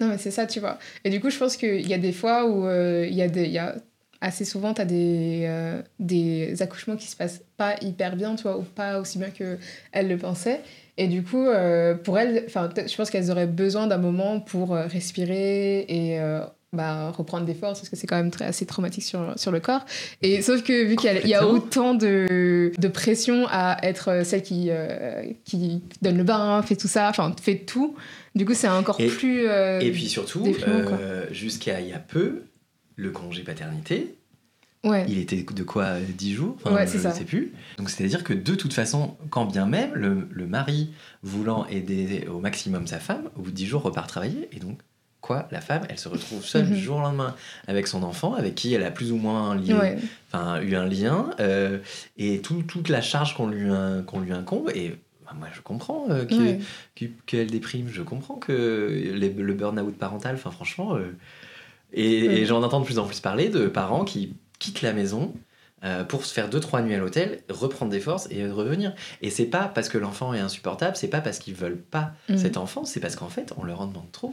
[0.00, 0.78] Non, mais c'est ça, tu vois.
[1.04, 3.26] Et du coup, je pense qu'il y a des fois où euh, il y a
[3.26, 3.76] Y a,
[4.24, 8.48] assez souvent, tu as des, euh, des accouchements qui se passent pas hyper bien, tu
[8.48, 10.60] ou pas aussi bien qu'elles le pensaient.
[10.96, 14.86] Et du coup, euh, pour elles, je pense qu'elles auraient besoin d'un moment pour euh,
[14.86, 16.20] respirer et
[16.74, 19.60] bah, reprendre des forces, parce que c'est quand même très, assez traumatique sur, sur le
[19.60, 19.84] corps.
[20.22, 24.42] Et sauf que vu qu'il y a- y, autant de, de pression à être celle
[24.42, 27.94] qui, euh, qui donne le bain, fait tout ça, enfin, fait tout,
[28.34, 29.46] du coup, c'est encore Et- plus.
[29.48, 32.42] euh, et puis surtout, euh, jusqu'à il y a peu,
[32.96, 34.14] le congé paternité,
[34.84, 35.04] ouais.
[35.08, 36.56] il était de quoi euh, 10 jours?
[36.62, 37.52] Enfin, Ouais, je ne sais plus.
[37.78, 40.90] Donc c'est-à-dire que de toute façon, quand bien même le, le mari
[41.22, 44.78] voulant aider au maximum sa femme, au bout de 10 jours repart travailler, et donc
[45.24, 46.74] quoi La femme, elle se retrouve seule Mhm.
[46.74, 47.34] du jour au lendemain
[47.66, 49.96] avec son enfant, avec qui elle a plus ou moins lié, Ouais.
[50.32, 51.78] enfin, eu un lien, euh,
[52.18, 55.60] et tout- toute la charge qu'on lui, in- qu'on lui incombe, et bah, moi je
[55.62, 56.60] comprends euh, Ouais.
[57.26, 61.16] qu'elle déprime, je comprends que les- le burn-out parental, enfin franchement, euh,
[61.94, 62.34] et, Ouais.
[62.40, 65.32] et j'en entends de plus en plus parler de parents qui quittent la maison
[65.84, 68.94] euh, pour se faire deux trois nuits à l'hôtel, reprendre des forces et revenir.
[69.20, 72.38] Et c'est pas parce que l'enfant est insupportable, c'est pas parce qu'ils veulent pas Mhm.
[72.38, 74.32] cet enfant, c'est parce qu'en fait on leur en demande trop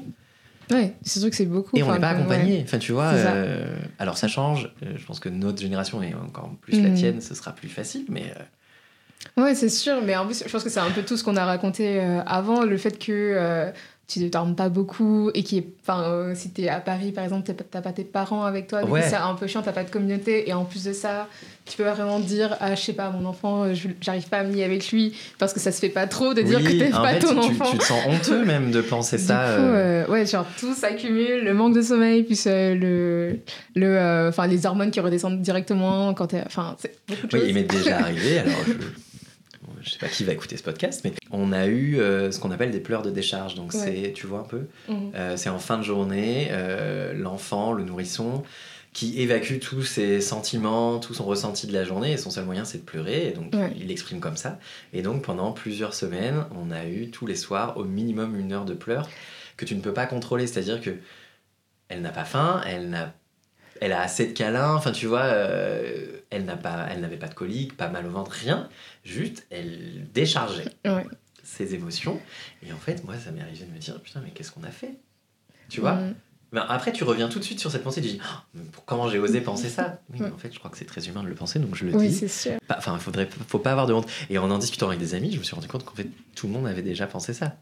[0.72, 1.78] Ouais, c'est sûr que c'est beaucoup.
[1.78, 2.58] et on n'est pas accompagné.
[2.58, 2.64] ouais.
[2.66, 4.72] Enfin tu vois, euh, alors ça change.
[4.84, 6.96] Euh, je pense que notre génération et encore plus la Mhm.
[6.96, 8.44] tienne, ce sera plus facile, mais euh,
[9.38, 11.36] Ouais, c'est sûr, mais en plus, je pense que c'est un peu tout ce qu'on
[11.38, 13.72] a raconté euh, avant, le fait que euh,
[14.12, 17.24] tu ne dormes pas beaucoup et qui est, enfin, euh, si t'es à Paris par
[17.24, 19.02] exemple, t'as pas- pas tes parents avec toi, Ouais.
[19.04, 21.28] c'est un peu chiant, t'as pas de communauté et en plus de ça,
[21.66, 24.52] tu peux vraiment dire, ah, je sais pas, mon enfant, euh, j'arrive pas à me
[24.54, 27.14] lier avec lui parce que ça se fait pas trop de dire que en pas
[27.14, 27.72] fait, ton tu, enfant.
[27.72, 29.36] tu te sens honteux même de penser Du ça.
[29.56, 33.38] coup, euh, euh, ouais, genre tout s'accumule, le manque de sommeil, puis le,
[33.76, 37.50] le, enfin les hormones qui redescendent directement quand t'es, enfin c'est beaucoup de Oui, choses.
[37.50, 38.40] il m'est déjà arrivé.
[38.40, 38.74] Alors, je,
[39.84, 42.52] je sais pas qui va écouter ce podcast, mais on a eu euh, ce qu'on
[42.52, 43.56] appelle des pleurs de décharge.
[43.56, 43.80] Donc, Ouais.
[44.06, 45.12] c'est, tu vois un peu, Mhm.
[45.16, 48.44] euh, c'est en fin de journée, euh, l'enfant, le nourrisson,
[48.94, 52.66] qui évacue tous ses sentiments, tout son ressenti de la journée, et son seul moyen,
[52.66, 53.28] c'est de pleurer.
[53.28, 53.72] Et donc, Ouais.
[53.80, 54.60] il l'exprime comme ça.
[54.92, 58.66] Et donc, pendant plusieurs semaines, on a eu tous les soirs au minimum une heure
[58.66, 59.10] de pleurs
[59.56, 60.46] que tu ne peux pas contrôler.
[60.46, 60.92] C'est-à-dire que
[61.88, 63.14] elle n'a pas faim, elle n'a
[63.80, 67.28] elle a assez de câlins, enfin tu vois, euh, elle n'a pas, elle n'avait pas
[67.28, 68.70] de colique, pas mal au ventre, rien.
[69.04, 71.06] Juste, elle déchargeait Ouais.
[71.44, 72.20] ses émotions.
[72.66, 74.70] Et en fait, moi, ça m'est arrivé de me dire, putain, mais qu'est-ce qu'on a
[74.72, 74.94] fait?
[75.70, 75.96] Tu vois?
[75.96, 76.16] Mhm.
[76.54, 78.44] Mais après, tu reviens tout de suite sur cette pensée, tu dis Ah,
[78.86, 80.02] comment j'ai osé penser ça?
[80.12, 81.86] Oui, mais en fait, je crois que c'est très humain de le penser, donc je
[81.86, 82.14] le Oui, dis.
[82.16, 82.60] c'est sûr.
[82.70, 84.08] Enfin, il faudrait, faut pas avoir de honte.
[84.30, 86.48] Et en en discutant avec des amis, je me suis rendu compte qu'en fait, tout
[86.48, 87.56] le monde avait déjà pensé ça.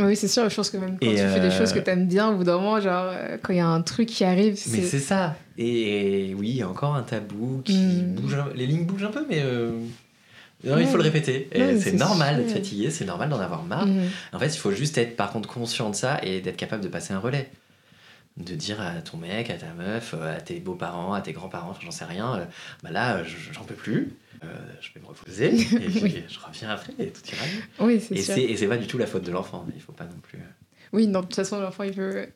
[0.00, 0.48] Oui, c'est sûr.
[0.48, 2.36] Je pense que même quand Et, tu fais des euh, choses que t'aimes bien, au
[2.38, 4.98] bout d'un moment, genre, euh, quand il y a un truc qui arrive, Mais c'est.
[4.98, 5.36] ça.
[5.58, 8.14] Et, oui, il y a encore un tabou qui Mm.
[8.14, 8.34] bouge.
[8.34, 9.72] un- Les lignes bougent un peu, mais euh,
[10.64, 11.48] non, il faut le répéter.
[11.80, 13.86] C'est normal d'être fatigué, c'est normal d'en avoir marre.
[13.86, 14.08] Mhm.
[14.32, 16.88] En fait, il faut juste être par contre conscient de ça et d'être capable de
[16.88, 17.50] passer un relais.
[18.36, 21.74] De dire à ton mec, à ta meuf, euh, à tes beaux-parents, à tes grands-parents,
[21.82, 22.44] j'en sais rien, euh,
[22.82, 24.10] bah là, je- j'en peux plus,
[24.44, 24.46] euh,
[24.82, 26.22] je vais me reposer, et puis Oui.
[26.28, 27.86] je reviens après et tout ira mieux.
[27.86, 30.04] Oui, c'est Et c'est, pas du tout la faute de l'enfant, mais il faut pas
[30.04, 30.38] non plus.
[30.38, 30.42] euh,
[30.92, 32.28] Oui, non, de toute façon, l'enfant, il veut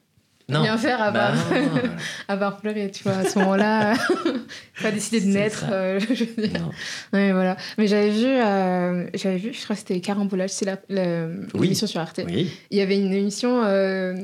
[0.51, 1.83] Non, rien faire à bah part,
[2.29, 3.13] à part pleurer, tu vois.
[3.19, 3.95] À ce moment-là,
[4.83, 5.65] pas décider de naître.
[5.71, 6.61] euh, je veux dire.
[6.61, 6.71] Non.
[7.13, 7.57] Ouais, voilà.
[7.79, 11.63] Mais j'avais vu, euh, j'avais vu, je crois que c'était Carambolage, c'est la, la- Oui.
[11.63, 12.21] l'émission sur Arte.
[12.27, 14.15] Oui, Il y avait une émission euh,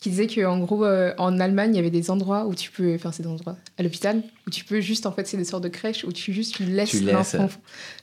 [0.00, 2.94] qui disait qu'en gros, euh, en Allemagne, il y avait des endroits où tu peux,
[2.94, 5.64] enfin, c'est des endroits à l'hôpital, où tu peux juste, en fait, c'est des sortes
[5.64, 7.02] de crèches où tu juste tu laisses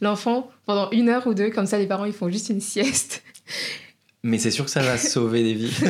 [0.02, 3.24] l'enfant pendant une heure ou deux, comme ça, les parents, ils font juste une sieste.
[4.24, 5.74] Mais c'est sûr que ça va sauver des vies.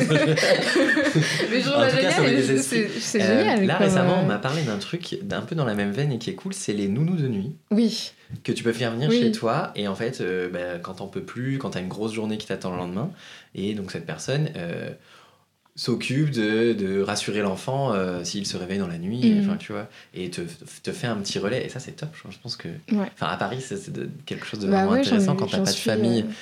[1.50, 2.82] Mais je trouve En tout cas, génial, sauver des c'est- esprits.
[2.94, 3.66] c'est c'est Euh, génial.
[3.66, 6.18] là récemment, euh, on m'a parlé d'un truc d'un peu dans la même veine et
[6.18, 7.52] qui est cool, c'est les nounous de nuit.
[7.70, 8.12] Oui,
[8.44, 9.20] que tu peux faire venir Oui.
[9.20, 12.14] chez toi et en fait euh, bah, quand t'en peux plus quand t'as une grosse
[12.14, 13.10] journée qui t'attend le lendemain
[13.54, 14.88] et donc cette personne euh,
[15.74, 19.40] s'occupe de, de rassurer l'enfant euh, s'il se réveille dans la nuit Mhm.
[19.44, 20.40] enfin tu vois et te,
[20.82, 23.06] te fait un petit relais et ça c'est top je pense que Ouais.
[23.14, 23.78] enfin à Paris c'est
[24.24, 26.32] quelque chose de bah vraiment ouais, intéressant quand t'as pas de famille euh,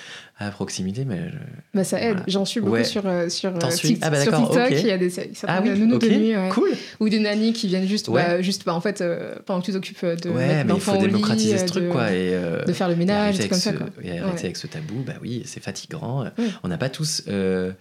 [0.42, 1.36] à proximité mais je-
[1.74, 2.12] Bah ça aide.
[2.12, 2.24] Voilà.
[2.26, 2.84] J'en suis beaucoup Ouais.
[2.84, 4.70] sur, euh, sur, euh, Tik- Ah bah sur TikTok.
[4.70, 4.76] ok.
[4.80, 5.12] Il y a des
[5.46, 6.48] ah oui nounous ok de nuit, ouais.
[6.48, 8.22] cool ou des nannies qui viennent juste, Ouais.
[8.26, 10.92] bah, juste bah, en fait, euh, pendant que tu t'occupes de ouais mais il faut
[10.92, 13.40] au lit, démocratiser ce truc de, quoi et euh, de faire le Et ménage, des
[13.40, 13.72] trucs comme ça.
[13.74, 13.86] Quoi.
[14.02, 16.24] et arrêter avec ce tabou, bah oui, c'est fatigant.
[16.64, 17.72] On n'a pas tous euh,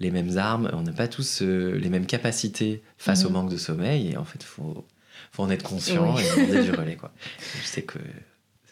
[0.00, 3.26] les mêmes armes, on n'a pas tous les mêmes capacités face Mhm.
[3.26, 4.12] au manque de sommeil.
[4.12, 4.86] Et en fait, faut,
[5.32, 6.22] faut en être conscient Oui.
[6.22, 6.96] et demander du relais.
[6.96, 7.12] Quoi.
[7.60, 7.98] Je sais que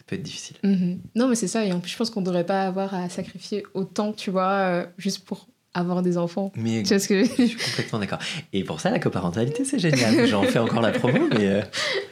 [0.07, 0.57] peut être difficile.
[0.63, 0.99] Mhm.
[1.15, 1.65] Non, mais c'est ça.
[1.65, 4.51] Et en plus, je pense qu'on ne devrait pas avoir à sacrifier autant, tu vois,
[4.51, 6.53] euh, juste pour avoir des enfants.
[6.55, 8.19] Mais Tu vois ce que je suis complètement d'accord.
[8.53, 10.25] Et pour ça, la coparentalité, c'est génial.
[10.25, 11.61] J'en fais encore la promo, mais euh,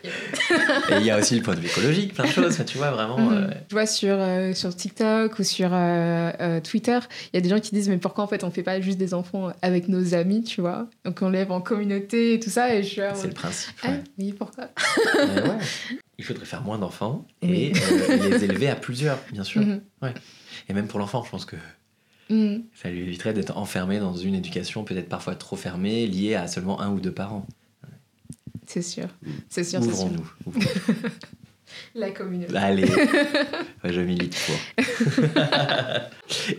[0.90, 2.62] et il y a aussi le point de vue écologique, plein de choses.
[2.68, 3.18] Tu vois, vraiment.
[3.20, 3.34] Mhm.
[3.38, 5.70] euh, Je vois sur, euh, sur TikTok ou sur
[6.64, 7.00] Twitter,
[7.32, 8.98] il y a des gens qui disent mais pourquoi en fait on fait pas juste
[8.98, 10.88] des enfants avec nos amis, tu vois?
[11.06, 13.76] Donc on lève en communauté et tout ça et je suis c'est le principe.
[13.84, 14.66] ah, oui pourquoi?
[15.18, 15.58] Ouais.
[16.20, 17.50] Il faudrait faire moins d'enfants Oui.
[17.50, 19.62] et euh, les élever à plusieurs, bien sûr.
[19.62, 19.82] Mhm.
[20.70, 21.56] Et même pour l'enfant, je pense que
[22.30, 22.64] Mhm.
[22.74, 26.80] ça lui éviterait d'être enfermé dans une éducation peut-être parfois trop fermée, liée à seulement
[26.82, 27.46] un ou deux parents.
[28.66, 29.08] C'est sûr,
[29.50, 30.06] c'est sûr, c'est sûr.
[30.06, 30.32] Ouvrons-nous.
[31.96, 32.56] La communauté.
[32.56, 32.86] Allez,
[33.84, 34.56] je milite pour.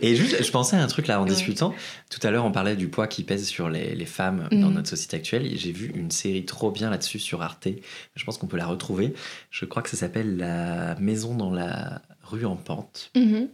[0.01, 1.29] Et juste, je pensais à un truc là en Ouais.
[1.29, 1.73] discutant.
[2.09, 4.73] Tout à l'heure, on parlait du poids qui pèse sur les, les femmes dans Mhm.
[4.73, 5.49] notre société actuelle.
[5.57, 7.67] J'ai vu une série trop bien là-dessus sur Arte.
[8.15, 9.13] Je pense qu'on peut la retrouver.
[9.51, 13.11] Je crois que ça s'appelle La maison dans la rue en pente.
[13.15, 13.49] Mhm.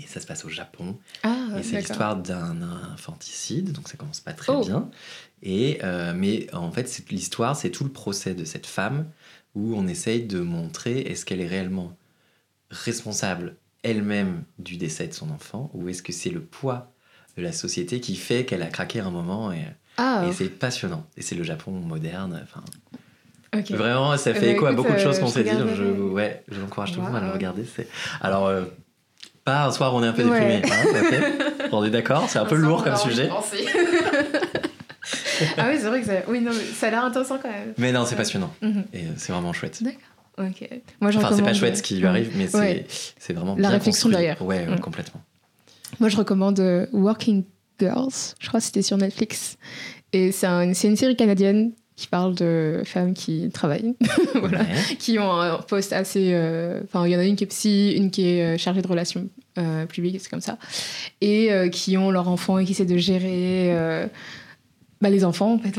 [0.00, 0.96] Et ça se passe au Japon.
[1.24, 4.64] Ah, Et c'est l'histoire d'un infanticide, donc ça commence pas très Oh.
[4.64, 4.88] bien.
[5.42, 9.06] Et, euh, mais en fait, c'est- l'histoire, c'est tout le procès de cette femme
[9.54, 11.96] où on essaye de montrer est-ce qu'elle est réellement
[12.70, 16.92] responsable elle-même du décès de son enfant ou est-ce que c'est le poids
[17.36, 19.62] de la société qui fait qu'elle a craqué un moment et,
[19.96, 21.06] Ah, et c'est passionnant.
[21.16, 22.40] Et c'est le Japon moderne.
[22.42, 22.62] Enfin.
[23.70, 25.50] Vraiment, ça Eh fait ben, écho à beaucoup de euh, choses qu'on je s'est dit.
[25.74, 27.64] Je, ouais, je l'encourage tout le monde à le regarder.
[28.20, 28.64] Alors, euh,
[29.44, 30.60] pas un soir où on est un peu Ouais.
[30.60, 30.62] déprimé.
[30.70, 33.30] hein, on est d'accord C'est un peu lourd comme sujet.
[35.56, 37.72] Ah oui, c'est vrai que ça, oui, non, mais ça a l'air intéressant quand même.
[37.78, 38.52] Mais non, c'est passionnant.
[38.62, 38.84] Mhm.
[38.92, 39.80] Et c'est vraiment chouette.
[40.38, 40.68] Ok.
[41.00, 42.86] Moi, je Enfin, c'est pas chouette ce qui lui arrive, mais c'est, Ouais.
[43.18, 44.12] c'est vraiment La bien réflexion construit.
[44.12, 44.40] derrière.
[44.42, 44.78] Ouais, Mm.
[44.80, 45.20] complètement.
[46.00, 47.44] Moi, je recommande euh, Working
[47.80, 48.12] Girls.
[48.38, 49.56] Je crois que c'était sur Netflix.
[50.12, 53.96] Et c'est un- une série canadienne qui parle de femmes qui travaillent,
[54.36, 54.96] voilà, Ouais.
[55.00, 56.30] qui ont un poste assez.
[56.32, 58.82] euh, Enfin, il y en a une qui est psy, une qui est euh, chargée
[58.82, 59.26] de relations
[59.58, 60.56] euh, publiques, c'est comme ça,
[61.20, 63.70] et euh, qui ont leur enfant et qui essaient de gérer.
[65.00, 65.78] Bah, les enfants, en fait.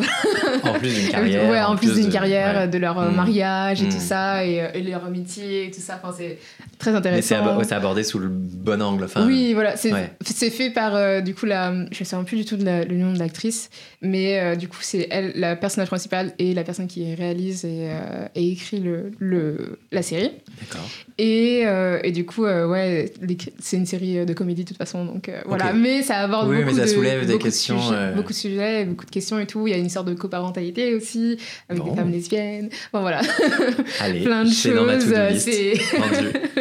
[0.63, 1.49] En plus d'une carrière.
[1.49, 2.67] ouais, en, plus d'une de- carrière, ouais.
[2.67, 3.15] de leur euh, Mm.
[3.15, 3.89] mariage et Mm.
[3.89, 5.99] tout ça, et, euh, et leur amitié et tout ça.
[6.01, 6.37] Enfin, c'est
[6.77, 7.57] très Mais c'est, intéressant.
[7.57, 9.03] ouais, c'est abordé sous le bon angle.
[9.03, 9.91] Enfin, oui, voilà, c'est
[10.25, 12.85] c'est fait par euh, du coup la, je ne sais plus du tout de la-
[12.85, 13.69] le nom de l'actrice,
[14.01, 17.89] mais euh, du coup c'est elle, la personnage principale et la personne qui réalise et,
[17.89, 20.31] euh, et écrit le, le, la série.
[20.61, 20.87] D'accord.
[21.17, 21.65] Et,
[22.03, 25.73] et du coup, ouais, les- c'est une série de comédie de toute façon, donc voilà.
[25.73, 28.29] Mais ça aborde Oui, beaucoup mais ça de soulève des beaucoup de questions, sujets, beaucoup
[28.31, 29.67] de sujets, et beaucoup de questions et tout.
[29.67, 31.37] Il y a une sorte de coparentalité aussi,
[31.67, 31.91] avec Bon.
[31.91, 32.69] des femmes lesbiennes.
[32.93, 33.19] Bon, voilà.
[33.99, 34.99] Allez, Plein de choses.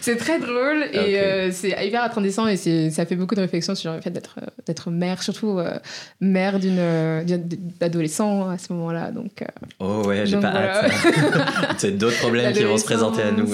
[0.00, 1.06] C'est très drôle et Ok.
[1.08, 4.36] euh, c'est hyper attendissant et c'est- ça fait beaucoup de réflexions sur le fait d'être
[4.42, 5.78] euh, d'être mère, surtout euh,
[6.20, 7.48] mère d'une euh, d'une-
[7.80, 9.10] d'adolescent à ce moment-là.
[9.10, 9.44] Donc,
[9.80, 10.84] Oh ouais, j'ai pas voilà.
[10.84, 10.92] hâte.
[11.78, 13.46] C'est d'autres problèmes qui vont se présenter à nous,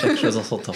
[0.00, 0.72] chaque chose en son temps.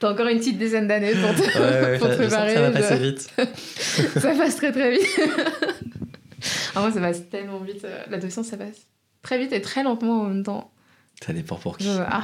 [0.00, 2.54] T'as encore une petite dizaine d'années pour te, Ouais, pour préparer.
[2.54, 3.30] ça va passer vite.
[4.20, 5.20] ça passe très très vite.
[6.74, 7.84] ah, moi, ça passe tellement vite.
[7.84, 8.86] euh, L'adolescence, ça passe
[9.22, 10.70] très vite et très lentement en même temps.
[11.24, 11.88] Ça dépend pour qui.
[11.88, 12.22] Ah.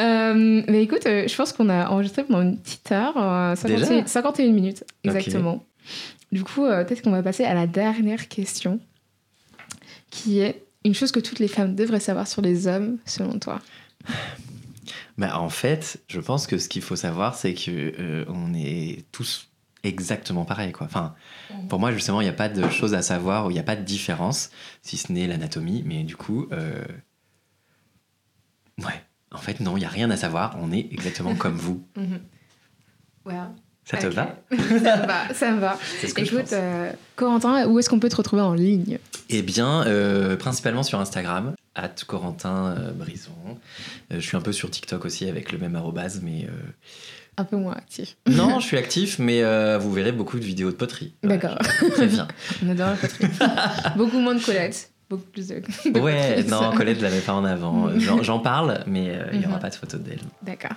[0.00, 3.76] Euh, mais écoute, euh, je pense qu'on a enregistré pendant une petite heure, euh, 51,
[3.76, 5.64] Déjà 51 minutes exactement.
[6.32, 8.80] Du coup, peut-être qu'on va passer à la dernière question,
[10.10, 13.60] qui est une chose que toutes les femmes devraient savoir sur les hommes, selon toi.
[15.18, 19.04] Bah, en fait, je pense que ce qu'il faut savoir, c'est que euh, on est
[19.10, 19.48] tous
[19.82, 20.72] exactement pareils.
[20.72, 20.86] Quoi.
[20.86, 21.14] Enfin,
[21.68, 23.64] pour moi, justement, il n'y a pas de choses à savoir ou il n'y a
[23.64, 24.50] pas de différence,
[24.82, 25.82] si ce n'est l'anatomie.
[25.84, 26.84] Mais du coup, euh,
[28.78, 29.02] ouais,
[29.32, 30.56] en fait, non, il n'y a rien à savoir.
[30.60, 31.84] On est exactement comme vous.
[33.84, 34.36] Ça te va?
[34.50, 35.78] Ça me va, ça me va.
[36.02, 38.98] Ce que Écoute, euh, Corentin, où est-ce qu'on peut te retrouver en ligne?
[39.30, 43.30] Eh bien, euh, principalement sur Instagram, at Corentin euh, Brison.
[44.12, 46.50] Euh, je suis un peu sur TikTok aussi avec le même arrobase, mais euh,
[47.36, 48.16] Un peu moins actif.
[48.28, 49.42] non, je suis actif, mais
[49.78, 51.14] vous verrez beaucoup de vidéos de poterie.
[51.22, 51.56] D'accord.
[51.80, 52.28] je préviens.
[52.64, 53.26] On adore la poterie.
[53.96, 54.90] Beaucoup moins de Colette.
[55.08, 55.62] Beaucoup plus de.
[55.94, 57.88] de Ouais, non, Colette ne l'avait pas en avant.
[57.98, 59.60] J'en parle, mais euh, il n'y aura Mhm.
[59.62, 60.20] pas de photo d'elle.
[60.42, 60.76] D'accord.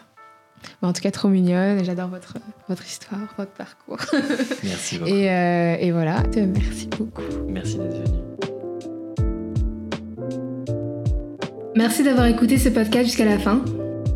[0.84, 2.36] En tout cas, trop mignonne et j'adore votre,
[2.70, 3.98] votre histoire, votre parcours.
[4.64, 5.10] Merci beaucoup.
[5.12, 7.24] Et, euh, et voilà, merci beaucoup.
[7.48, 8.51] Merci d'être venu.
[11.76, 13.64] Merci d'avoir écouté ce podcast jusqu'à la fin.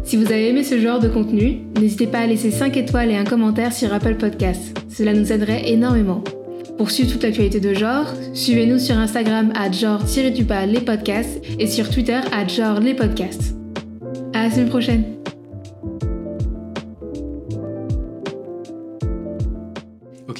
[0.03, 3.16] Si vous avez aimé ce genre de contenu, n'hésitez pas à laisser 5 étoiles et
[3.16, 4.78] un commentaire sur Apple Podcasts.
[4.89, 6.22] Cela nous aiderait énormément.
[6.78, 11.89] Pour suivre toute l'actualité de genre, suivez-nous sur Instagram à genre-du-bas les podcasts et sur
[11.89, 13.56] Twitter à genre les podcasts.
[14.34, 15.03] À la semaine prochaine.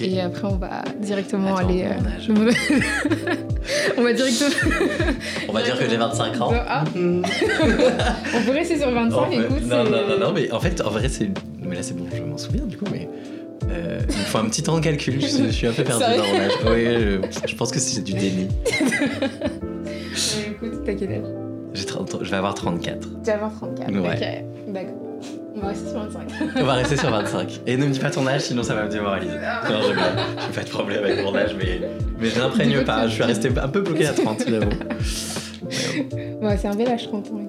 [0.02, 1.84] Et après, on va directement Attends, aller.
[1.86, 2.34] euh,
[3.98, 4.50] on va directement.
[5.50, 6.52] On va dire que j'ai 25 ans.
[6.68, 6.84] Ah.
[6.96, 7.22] on
[8.46, 9.66] pourrait rester sur 25, En fait- écoute.
[9.68, 11.30] non, non, non, non, mais en fait, en vrai, c'est.
[11.64, 13.08] Mais là, c'est bon, je m'en souviens du coup, mais.
[13.72, 16.04] euh, il me faut un petit temps de calcul, je, je suis un peu perdu
[16.04, 16.52] dans mon âge.
[16.68, 16.84] Oui,
[17.32, 18.48] je, je pense que c'est du déni.
[20.48, 21.24] Écoute, t'as quel âge
[21.74, 23.00] J'ai 30 ans- je vais avoir 34.
[23.02, 23.92] Tu vas avoir 34.
[23.92, 24.44] Ouais.
[24.68, 25.02] Ok, d'accord.
[25.56, 26.28] On va rester sur 25.
[26.58, 27.62] On va rester sur 25.
[27.66, 29.36] Et ne me dis pas ton âge, sinon ça va me démoraliser.
[29.36, 29.88] Non, je.
[29.90, 31.82] J'ai pas de problème avec mon âge, mais,
[32.20, 33.08] mais je n'imprègne pas.
[33.08, 34.70] Je suis resté un peu bloqué à 30, j'avoue.
[36.42, 37.42] Ouais, c'est un bel âge 30 ans.